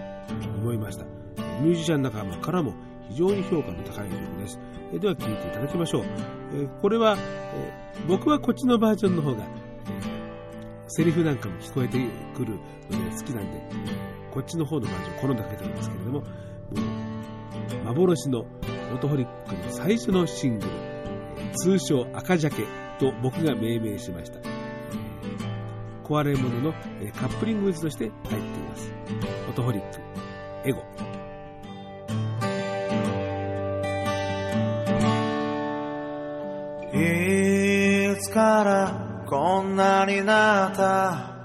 [0.57, 1.05] 思いました。
[1.61, 2.73] ミュージシャン仲間からも
[3.09, 4.59] 非常に評価の高い曲です。
[4.93, 6.03] えでは聴いていただきましょう。
[6.53, 7.73] えこれは、え
[8.07, 9.47] 僕はこっちのバージョンの方が、え
[10.87, 11.97] セリフなんかも聞こえて
[12.35, 12.59] くる
[12.89, 13.61] ので好きなんで、
[14.31, 16.25] こっちの方のバージョン、好んでかけておりますけれども、も
[17.85, 18.45] 幻の
[18.93, 20.71] オトホリックの最初のシングル、
[21.55, 22.63] 通称赤ジャケ
[22.99, 24.39] と僕が命名しました。
[26.03, 26.73] 壊れ物の
[27.13, 28.91] カップリング図として入っています。
[29.53, 30.01] オトホリック、
[30.65, 30.81] エゴ。
[36.91, 41.35] いつからこんなになった？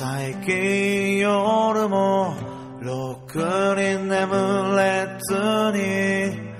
[0.00, 2.34] 最近夜も
[2.80, 5.34] ろくに眠れず
[5.72, 6.50] に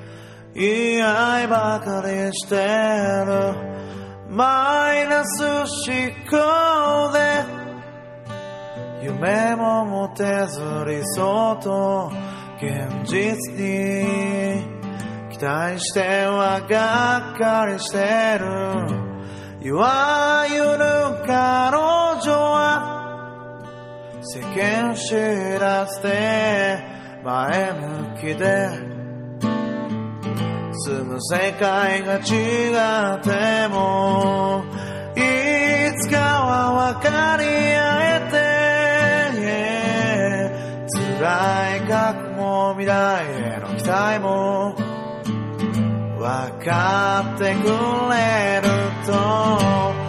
[0.54, 3.54] 言い合いばかりしてる
[4.28, 5.56] マイナス思
[6.30, 7.39] 考で
[9.02, 12.12] 夢も持てず理想と
[12.58, 14.64] 現実に
[15.30, 23.00] 期待してはがっかりしてるいわゆる彼女は
[24.20, 25.14] 世間知
[25.58, 26.84] らずで
[27.24, 29.00] 前向きで。
[30.82, 34.64] 住む世界が違っても
[35.14, 35.20] い
[36.00, 37.69] つかは分かり
[41.20, 44.74] て、辛い過去も未来への期待も
[46.18, 47.62] 分かってく
[48.10, 48.68] れる
[49.06, 49.99] と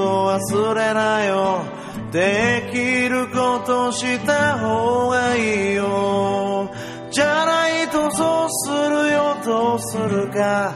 [0.00, 1.62] と忘れなよ。
[2.10, 6.70] できることした方がいいよ。
[7.10, 9.36] じゃないとそうするよ。
[9.44, 10.72] どうするか。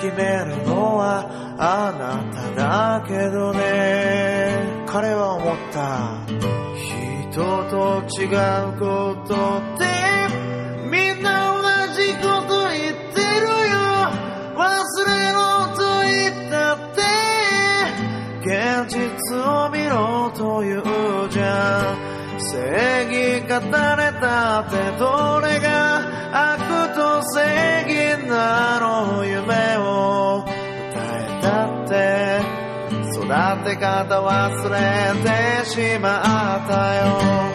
[0.00, 1.26] 決めるのは
[1.58, 4.84] あなただけどね。
[4.86, 6.24] 彼は思った。
[7.30, 9.34] 人と違うこと
[9.74, 9.93] って
[23.54, 23.70] 語れ
[24.20, 26.02] たってどれが
[26.56, 30.50] 悪と正義なの夢を歌
[30.90, 31.94] えたって
[33.14, 33.22] 育
[33.64, 34.80] て方忘れ
[35.22, 37.53] てしまったよ。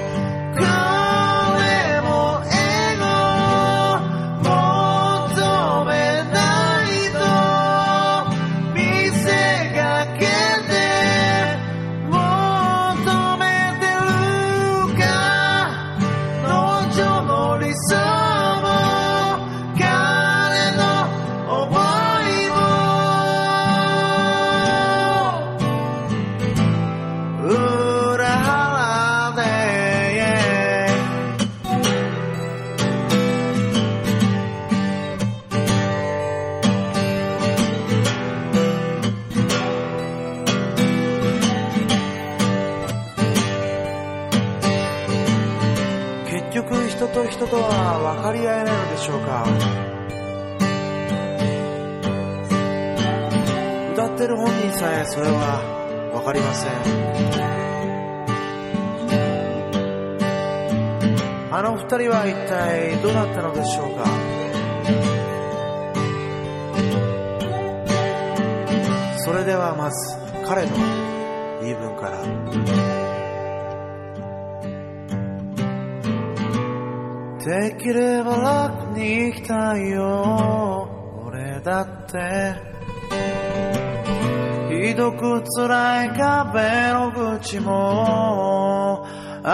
[85.58, 89.06] 辛い壁の口も。
[89.44, 89.48] あ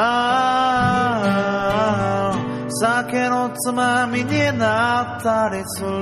[2.34, 2.36] あ
[2.70, 5.96] 酒のつまみになったりする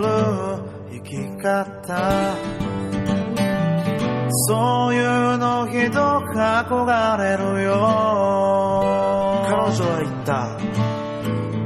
[0.91, 2.35] 生き方。
[4.47, 7.71] そういうのひどく憧れるよ。
[9.45, 10.57] 彼女は言った。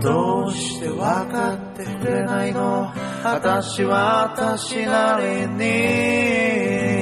[0.01, 2.91] どうして分かってくれないの？
[3.23, 6.96] 私は私なりに。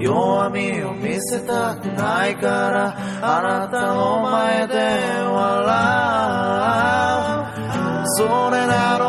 [0.00, 6.24] 弱みを見せたくないからあなたの前で笑
[7.44, 8.08] う。
[8.16, 9.07] それなの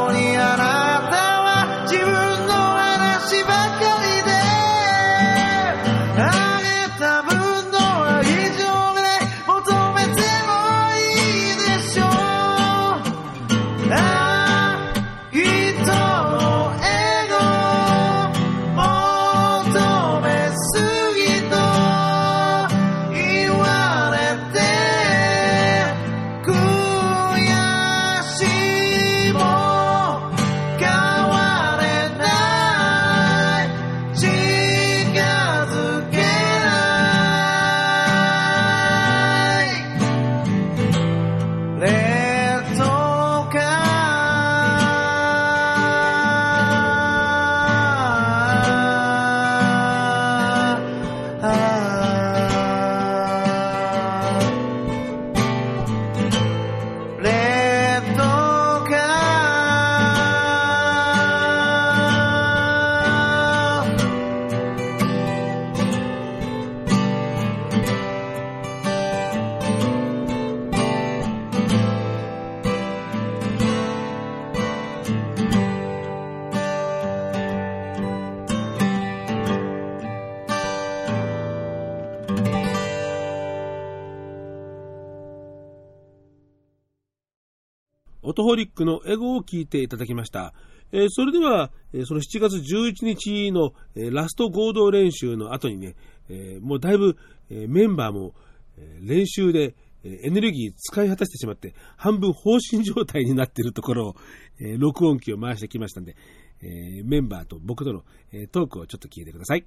[88.39, 90.53] トホリックのエゴを聞いていただきました。
[90.93, 95.95] えーそれでは、えーその7月11日の、えーラスト合同練習の後にね、
[96.29, 97.17] えもうだいぶ、
[97.49, 98.33] えメンバーも、
[98.77, 99.75] え練習で、
[100.05, 104.15] えエネルギー使い果たしてしまって、半分放心状態になっているところを、
[104.61, 106.15] え録音機を回してきましたんで、
[106.61, 109.65] えメンバーと僕との、えトークをちょっと聞いてください。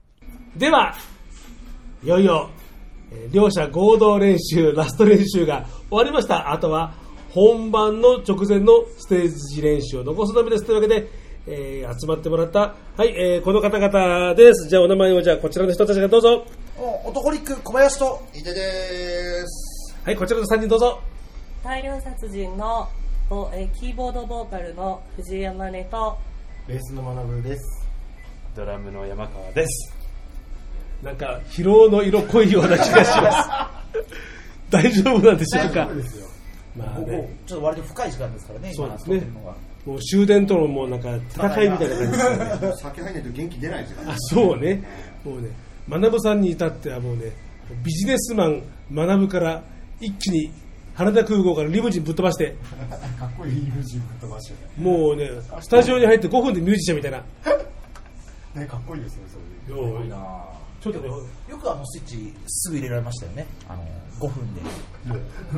[0.56, 0.94] では、
[2.02, 2.48] いよいよ、
[3.10, 6.50] え両者合同練習、ラスト練習が終わりました。
[6.50, 7.01] あとは、
[7.34, 10.64] 本番の直前のステージ練習を残すのみです。
[10.64, 11.08] というわけで、
[11.46, 14.68] えー集まってもらった、はい、えーこの方々です。
[14.68, 16.44] じゃあお名前を、じゃあこちらの人たちがどうぞ。
[16.78, 21.00] おオトホリック小林と伊手ですはい、こちらの3人どうぞ。
[21.64, 22.88] 大量殺人の
[23.30, 26.18] ボえーキーボードボーカルの藤山根と
[26.68, 27.86] ベースの学ぶです
[28.54, 29.94] ドラムの山川です。
[31.02, 33.48] なんか、疲労の色濃いような気がします。
[34.70, 35.88] 大丈夫なんでしょうか？
[36.76, 39.22] まあもうね、ちょっと割と深い時間ですからねそうですね。
[39.84, 42.72] もう終電とのもうなんか戦いみたいな感じですからね。
[42.76, 44.82] 酒入んないと元気出ないですよあそうね、
[45.24, 45.48] もうね、
[45.88, 47.32] 学さんに至ってはもうね、
[47.84, 48.62] ビジネスマン
[48.92, 49.62] 学から
[50.00, 50.52] 一気に
[50.94, 52.54] 羽田空港からリムジンぶっ飛ばして、
[53.18, 57.22] かっこいい友人ぶっ飛ばしてもうね、スタジオに入って5分でミュージシャンみたいな。
[58.54, 59.22] ねかっこいいですね
[59.66, 60.04] それでよう
[60.82, 63.46] ちょっとね、よくあのスイッチすぐ入れられましたよね。
[63.68, 63.84] あの
[64.18, 64.60] 5分で。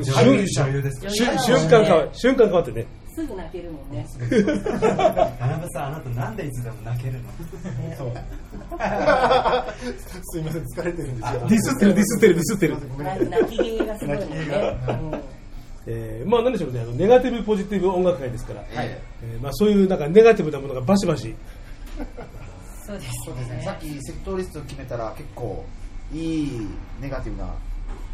[0.04, 2.86] 瞬間変わ瞬間変わってね。
[3.14, 4.06] すぐ泣けるもんね。
[4.18, 7.30] 田辺さん、あなたなんでいつでも泣けるの？
[10.30, 12.76] すいません疲れてるんですよディスってる、ディスってる、ディスってる。
[12.98, 14.18] な泣き芸がすごい
[15.86, 21.34] えーまあ何でしょうね、あのネガティブポジティブ音楽会ですから、えーまあそういうなんかネガティブなものがバシバシ、
[22.86, 23.12] そうです。
[23.24, 23.62] そうですね。
[23.64, 25.64] さっきセクトリスト決めたら結構
[26.12, 26.68] いい
[27.00, 27.54] ネガティブな。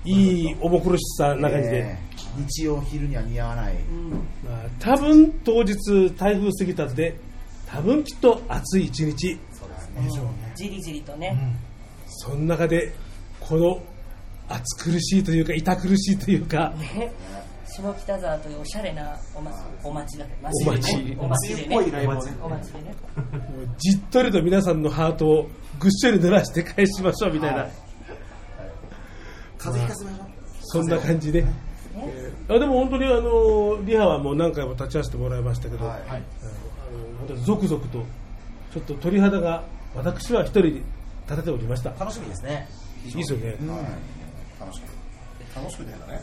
[0.05, 1.79] いい重苦しさな感じで。
[1.81, 3.75] えー日曜昼には似合わない。
[4.45, 5.75] まあ、多分当日
[6.17, 7.19] 台風過ぎたで
[7.67, 9.39] 多分きっと暑い一日。
[10.55, 11.37] じりじりとね、
[12.07, 12.93] その中で
[13.41, 13.83] この
[14.49, 17.13] 暑苦しいというか痛苦しいというかね
[17.81, 19.51] 下北沢というおしゃれなおま
[19.83, 21.77] お町だお町お町でね。
[21.77, 22.95] お町でね。
[23.79, 27.67] じっとりと皆さんのハートをぐっしょり濡らして返しましょうみたいな、
[29.59, 30.29] 風邪ひかせましょう
[30.63, 36.01] そんな感じで、えーあでも本当にあのリハはもう何回も立ち会わせてもらいましたけど、あのあの
[37.27, 38.05] 本当続々と
[38.73, 39.63] ちょっと鳥肌が
[39.95, 40.83] 私は一人立
[41.37, 42.69] てておりました楽しみですね。
[43.05, 43.57] いいですよね、
[44.59, 46.21] 楽しく楽しくてだね。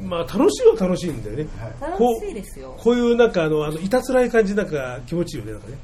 [0.00, 1.46] まあ楽しいは楽しいんだよね、
[1.80, 2.76] 楽こしいですよ。
[2.78, 5.78] うこういうなんかあのあのいたつらい感じなんか気持ちいいよねなんかね。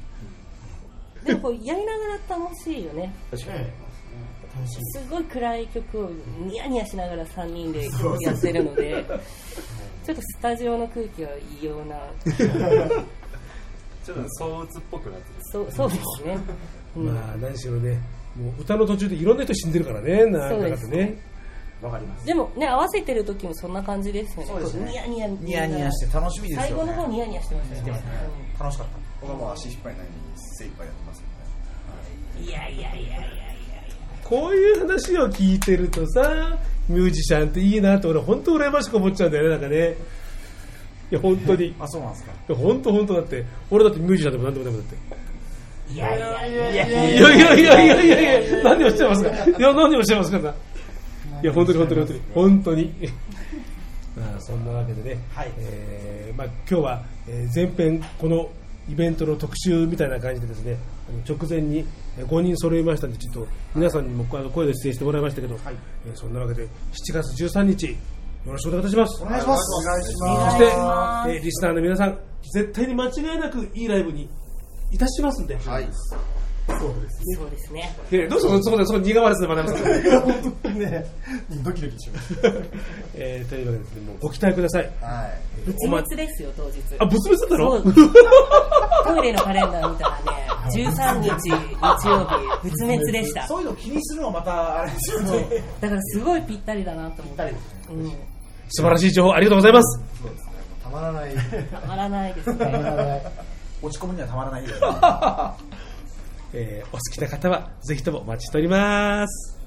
[1.25, 3.13] でもこうやりながら楽しいよね。
[3.31, 3.65] 確かに。
[4.65, 6.09] すごい暗い曲を
[6.45, 7.89] ニヤニヤしながら3人で
[8.21, 9.03] やってるので
[10.05, 11.97] ちょっとスタジオの空気は異様な。
[14.05, 15.35] ちょっと相鬱っぽくなってる。
[15.39, 16.37] そうそうですね、
[16.97, 17.05] うん。
[17.05, 17.99] まあ何しろね
[18.35, 21.17] もう歌の途中でいろんな人死んでるからねなんそうですだかね
[21.83, 22.25] わかります。
[22.25, 24.45] でもね合わせてる時もそんな感じですよね。
[24.47, 24.85] そうですね。
[24.85, 26.67] こニヤニヤニヤニヤして楽しみですよね。
[26.67, 28.03] 最後の方ニヤニヤしてましたよね。
[28.59, 28.87] 楽しかっ
[29.21, 31.23] 僕はもう足引っ張りないに精一杯やってます
[32.41, 33.23] いやいやいやいやいや
[34.23, 36.57] こういう話を聞いてるとさ
[36.89, 39.95] ミュージシャンっていいなって俺本当羨ましく思っちゃうんだよねなんかね。
[41.11, 41.73] いや本当に。
[41.73, 42.31] たあそうなんですか。
[42.55, 43.45] 本当本当だって。
[43.69, 45.93] 俺だってミュージシャンでも何でもでもだって。
[45.93, 47.09] いやいやいやいやいや。
[47.09, 49.29] いやいやいやいやいや何でもしてますか？
[49.29, 50.37] いや何でもしてますか？
[50.39, 50.55] ら
[51.43, 52.21] いや本当に本当に本当に。
[52.33, 52.93] 本当に。
[54.15, 55.51] まあそんなわけでね、はい。
[55.57, 58.49] えーまあ、今日は、えー前編この
[58.89, 60.77] イベントの特集みたいな感じでですね
[61.09, 61.85] あの直前に
[62.17, 65.57] えー5人揃いましたんでちょっと皆さんにもあの声で出演してもらいましたけど、
[66.05, 67.87] えーそんなわけで7月13日
[68.45, 69.23] よろしくお願いいたします。
[69.23, 69.61] お願いします。
[69.81, 72.17] お願いしそして、えーリスナーの皆さん
[72.53, 74.29] 絶対に間違いなくいいライブに
[74.91, 75.87] いたしますんで、はい
[76.67, 77.95] そうですね。
[78.11, 79.77] えーどうぞそこでそこ苦笑いするまなみさん
[80.21, 81.05] 本当にね
[81.63, 82.33] ドキドキします。
[83.15, 84.83] えーというわけでですねもうご期待ください。
[85.01, 85.65] はい。
[85.65, 86.81] 仏滅ですよ当日。
[86.99, 87.71] あ仏滅だったの？
[87.71, 87.93] そう。
[89.15, 90.21] トイレのカレンダー見たらね
[90.71, 91.49] 13日日
[92.07, 92.25] 曜
[92.63, 93.47] 日仏滅でした。
[93.47, 95.37] そういうの気にするのはまたあれですよそう。
[95.39, 95.47] ね
[95.81, 97.27] だからすごいぴったりだなと思って。
[97.27, 97.63] ぴったりです。
[97.63, 98.11] ねうん。
[98.69, 100.01] 素晴らしい情報ありがとうございます。
[100.21, 100.51] そうですね。
[100.83, 101.33] たまらない。
[101.81, 103.23] たまらないですね。
[103.81, 104.79] 落ち込むにはたまらないですね
[106.53, 109.63] えーお好きな方はぜひともお待ちしております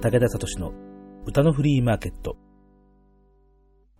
[0.00, 0.72] 武田聡の
[1.26, 2.36] 歌のフリーマーケット。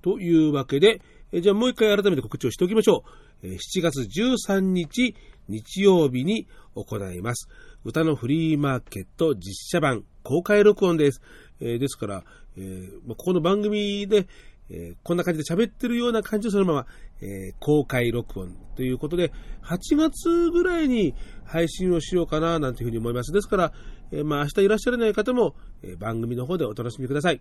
[0.00, 1.02] というわけで、
[1.32, 3.02] えじゃあもう一回改めて告知をしておきましょ
[3.42, 3.46] う。
[3.48, 5.14] え7月13日
[5.48, 7.48] 日曜日に行います。
[7.84, 11.20] 歌のフリーマーケット実写版公開録音です。
[11.60, 12.24] えーですから、
[12.56, 14.28] えーまあここの番組で、
[14.70, 16.86] えーこんな感じで喋ってるような感じをそのまま、
[17.20, 21.14] えー公開録音ということで、8月ぐらいに
[21.44, 23.32] 配信をしようかななんていうふうに思います。
[23.32, 23.72] ですから、
[24.12, 27.40] えーまあ明日いらっしゃらない方も、え番組の方でお楽しみください。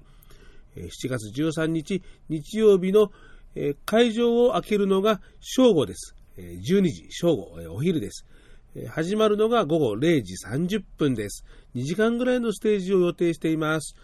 [0.75, 3.11] え7月13日日曜日の、
[3.55, 6.15] え会場を開けるのが正午です。
[6.37, 8.25] えー12時、正午、えお昼です。
[8.89, 11.43] 始まるのが午後0時30分です。
[11.75, 13.95] 2時間ぐらいのステージを予定しています。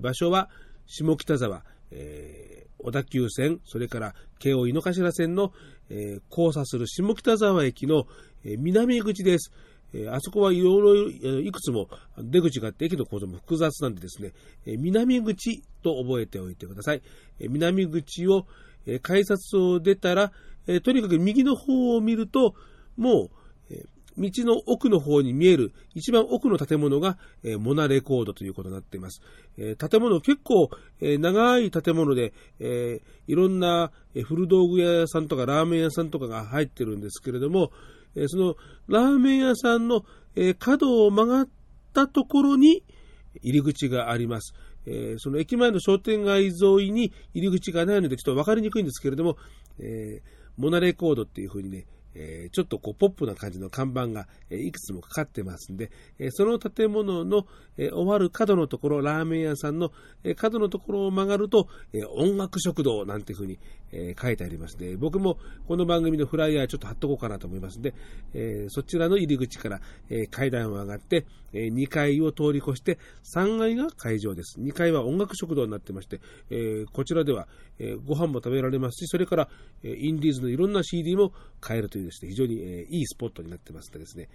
[0.00, 0.48] 場所は
[0.86, 2.51] 下北沢、えー
[2.82, 5.52] 小田急線、それから京王井の頭線の、
[5.88, 8.06] えー交差する下北沢駅の、
[8.44, 9.52] えー南口です。
[9.94, 14.32] えあそこはいろいろ、いくつも出口があって、駅の構造も複雑なんでですね、
[14.66, 17.02] え南口と覚えておいてください。
[17.38, 18.46] え南口を、
[18.86, 20.32] え改札を出たら、
[20.66, 22.54] えとにかく右の方を見ると、
[22.96, 23.30] もう、
[24.18, 29.22] 道の奥の方に見える一番奥の建物が、えーモナレコードということになっています。
[29.56, 33.90] えー建物結構、えー長い建物で、えいろんな
[34.24, 37.70] 古道具屋さんとかラーメン屋さんとかが入ってるんですけれども、
[38.14, 38.56] えその
[38.88, 40.04] ラーメン屋さんの、
[40.36, 41.48] え角を曲がっ
[41.94, 42.82] たところに
[43.42, 44.54] 入り口があります。
[44.86, 46.52] えその駅前の商店街沿
[46.88, 49.36] いに入り口がないのでちょっと分かりにくいんですけれども、
[49.78, 50.22] え
[50.56, 57.46] モナレコードっていう風にね、えーちょっとこうポップな感じの看板が、えーいくつもかかってますんで、えーその建物の、
[57.76, 59.92] えー終わる角のところ、ラーメン屋さんの、
[60.24, 63.58] えー角のところを曲がると、えー音楽食堂なんていうふうに、
[63.92, 64.96] え書いてありますね。
[64.96, 65.38] 僕も
[65.68, 67.94] この番組のフライヤーちょっと貼っとこうかなと思いますんで、
[68.34, 72.98] えそちらの入り口から、え階段を上がって、え2階を通り越して、
[73.34, 74.58] 3階が会場です。
[74.60, 76.20] 2階は音楽食堂になってまして、
[76.50, 77.46] えこちらでは、
[77.78, 79.48] えご飯も食べられますし、それから、
[79.82, 84.28] えインディーズのいろんな CD も買えるというですね、非常に、えいいスポットになってますのでですね、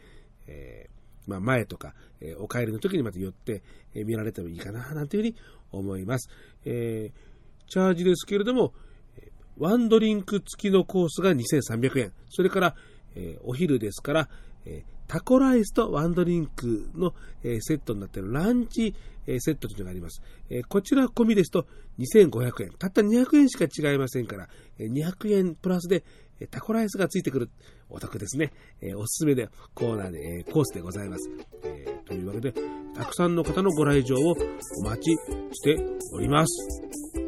[0.47, 0.89] え
[1.25, 3.63] まあ、前とか、えお帰りの時にまた寄って、
[3.95, 5.35] え見られてもいいかな、なんていうふうに
[5.71, 6.29] 思います。
[6.65, 7.37] えー
[7.67, 8.73] チャージですけれども、
[9.57, 12.13] ワンドリンク付きのコースが2300円。
[12.29, 12.75] それから、
[13.15, 14.29] えーお昼ですから、
[14.65, 18.93] えータコライスとワンドリンクの、えーセットになっているランチ、
[19.25, 20.21] えセットというのがあります。
[20.49, 21.65] えこちら込みですと
[21.99, 22.71] 2500円。
[22.77, 24.49] たった200円しか違いませんから、
[24.79, 26.03] え200円プラスで、
[26.39, 27.49] えタコライスがついてくる
[27.89, 28.51] お得ですね。
[28.81, 31.29] えおすすめでコーナーで、えコースでございます。
[31.63, 32.53] えというわけで、
[32.95, 34.35] たくさんの方のご来場を
[34.81, 35.11] お待ち
[35.53, 35.77] して
[36.13, 37.26] おります。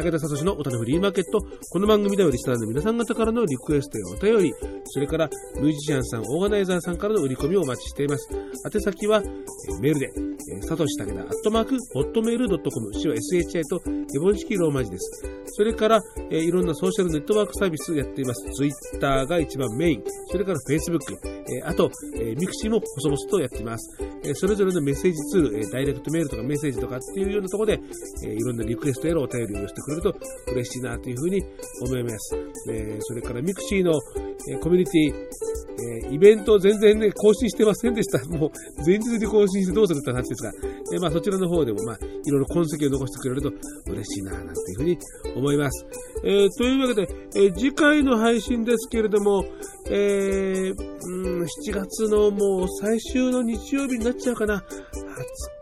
[0.00, 1.42] 武田聡のおたのフリーマーケット。
[1.68, 4.54] この番組ではリスナーの皆さん方からのリクエストやお便り、
[4.84, 8.28] それからミュージシャンさん、オーガナイザーさんからの売り込みをお待ちしています。
[8.72, 9.22] 宛先は、
[9.80, 10.10] メールで、
[10.52, 13.80] えー、さとし武田、アットマーク、ホットメールドットコム、死は SHI と、
[14.12, 15.40] 日本式ローマ字です。
[15.52, 16.00] それから、
[16.30, 18.50] えいろんなソーシャルネットワークサービスやっています。
[18.52, 20.02] ツイッターが一番メイン。
[20.28, 23.98] それから Facebook、えあと、えー mixi も細々とやっています。
[24.24, 27.80] えそれぞれのメッセージツール、えダイレクトメールとかメッセージとかっていうようなところで、
[28.24, 30.14] えーいろんなリクエストやらお便りをしてくれると
[30.52, 31.42] 嬉しいなというふうに
[31.82, 32.36] 思います。
[32.70, 33.92] えそれから mixi の、
[34.48, 38.24] えコミュニティ、えーイベント全然ね、更新してませんでした。
[38.30, 38.50] もう、
[38.86, 40.52] 前日に更新してどうするって話ですが、
[40.92, 43.52] えーまあそちらの方でも、まあ、いろいろ痕跡を残してくれると
[43.90, 44.98] 嬉しいな、なんていうふうに
[45.34, 45.86] 思います。
[46.22, 49.44] えーというわけで、えー次回の配信ですけれども、
[49.88, 54.64] えーうん、7月のもう最終の日曜日になっちゃうかな。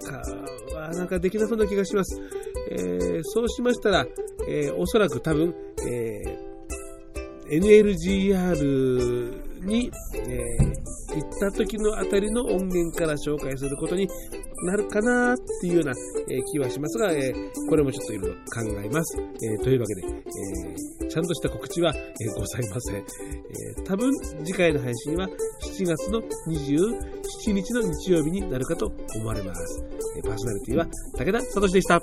[0.02, 2.20] 20日はなんかできなそうな気がします。
[2.72, 4.06] えーそうしましたら、
[4.46, 5.54] えーおそらく多分、
[5.86, 6.47] えー
[7.50, 10.68] NLGR に、えー
[11.08, 14.06] 行った時のあたりの音源から紹介することに
[14.64, 15.92] なるかなっていうような、
[16.28, 18.40] えー気はしますが、えーこれもちょっといろいろ考
[18.84, 19.18] えます。
[19.42, 22.02] えというわけで、えちゃんとした告知は、え
[22.38, 22.96] ございません。
[22.96, 23.02] え
[23.84, 24.12] 多分
[24.44, 29.84] 次回の配信は7月の27日の日曜日になるかと思われます。
[30.18, 30.86] えパーソナリティは
[31.16, 32.02] 武田聡でした。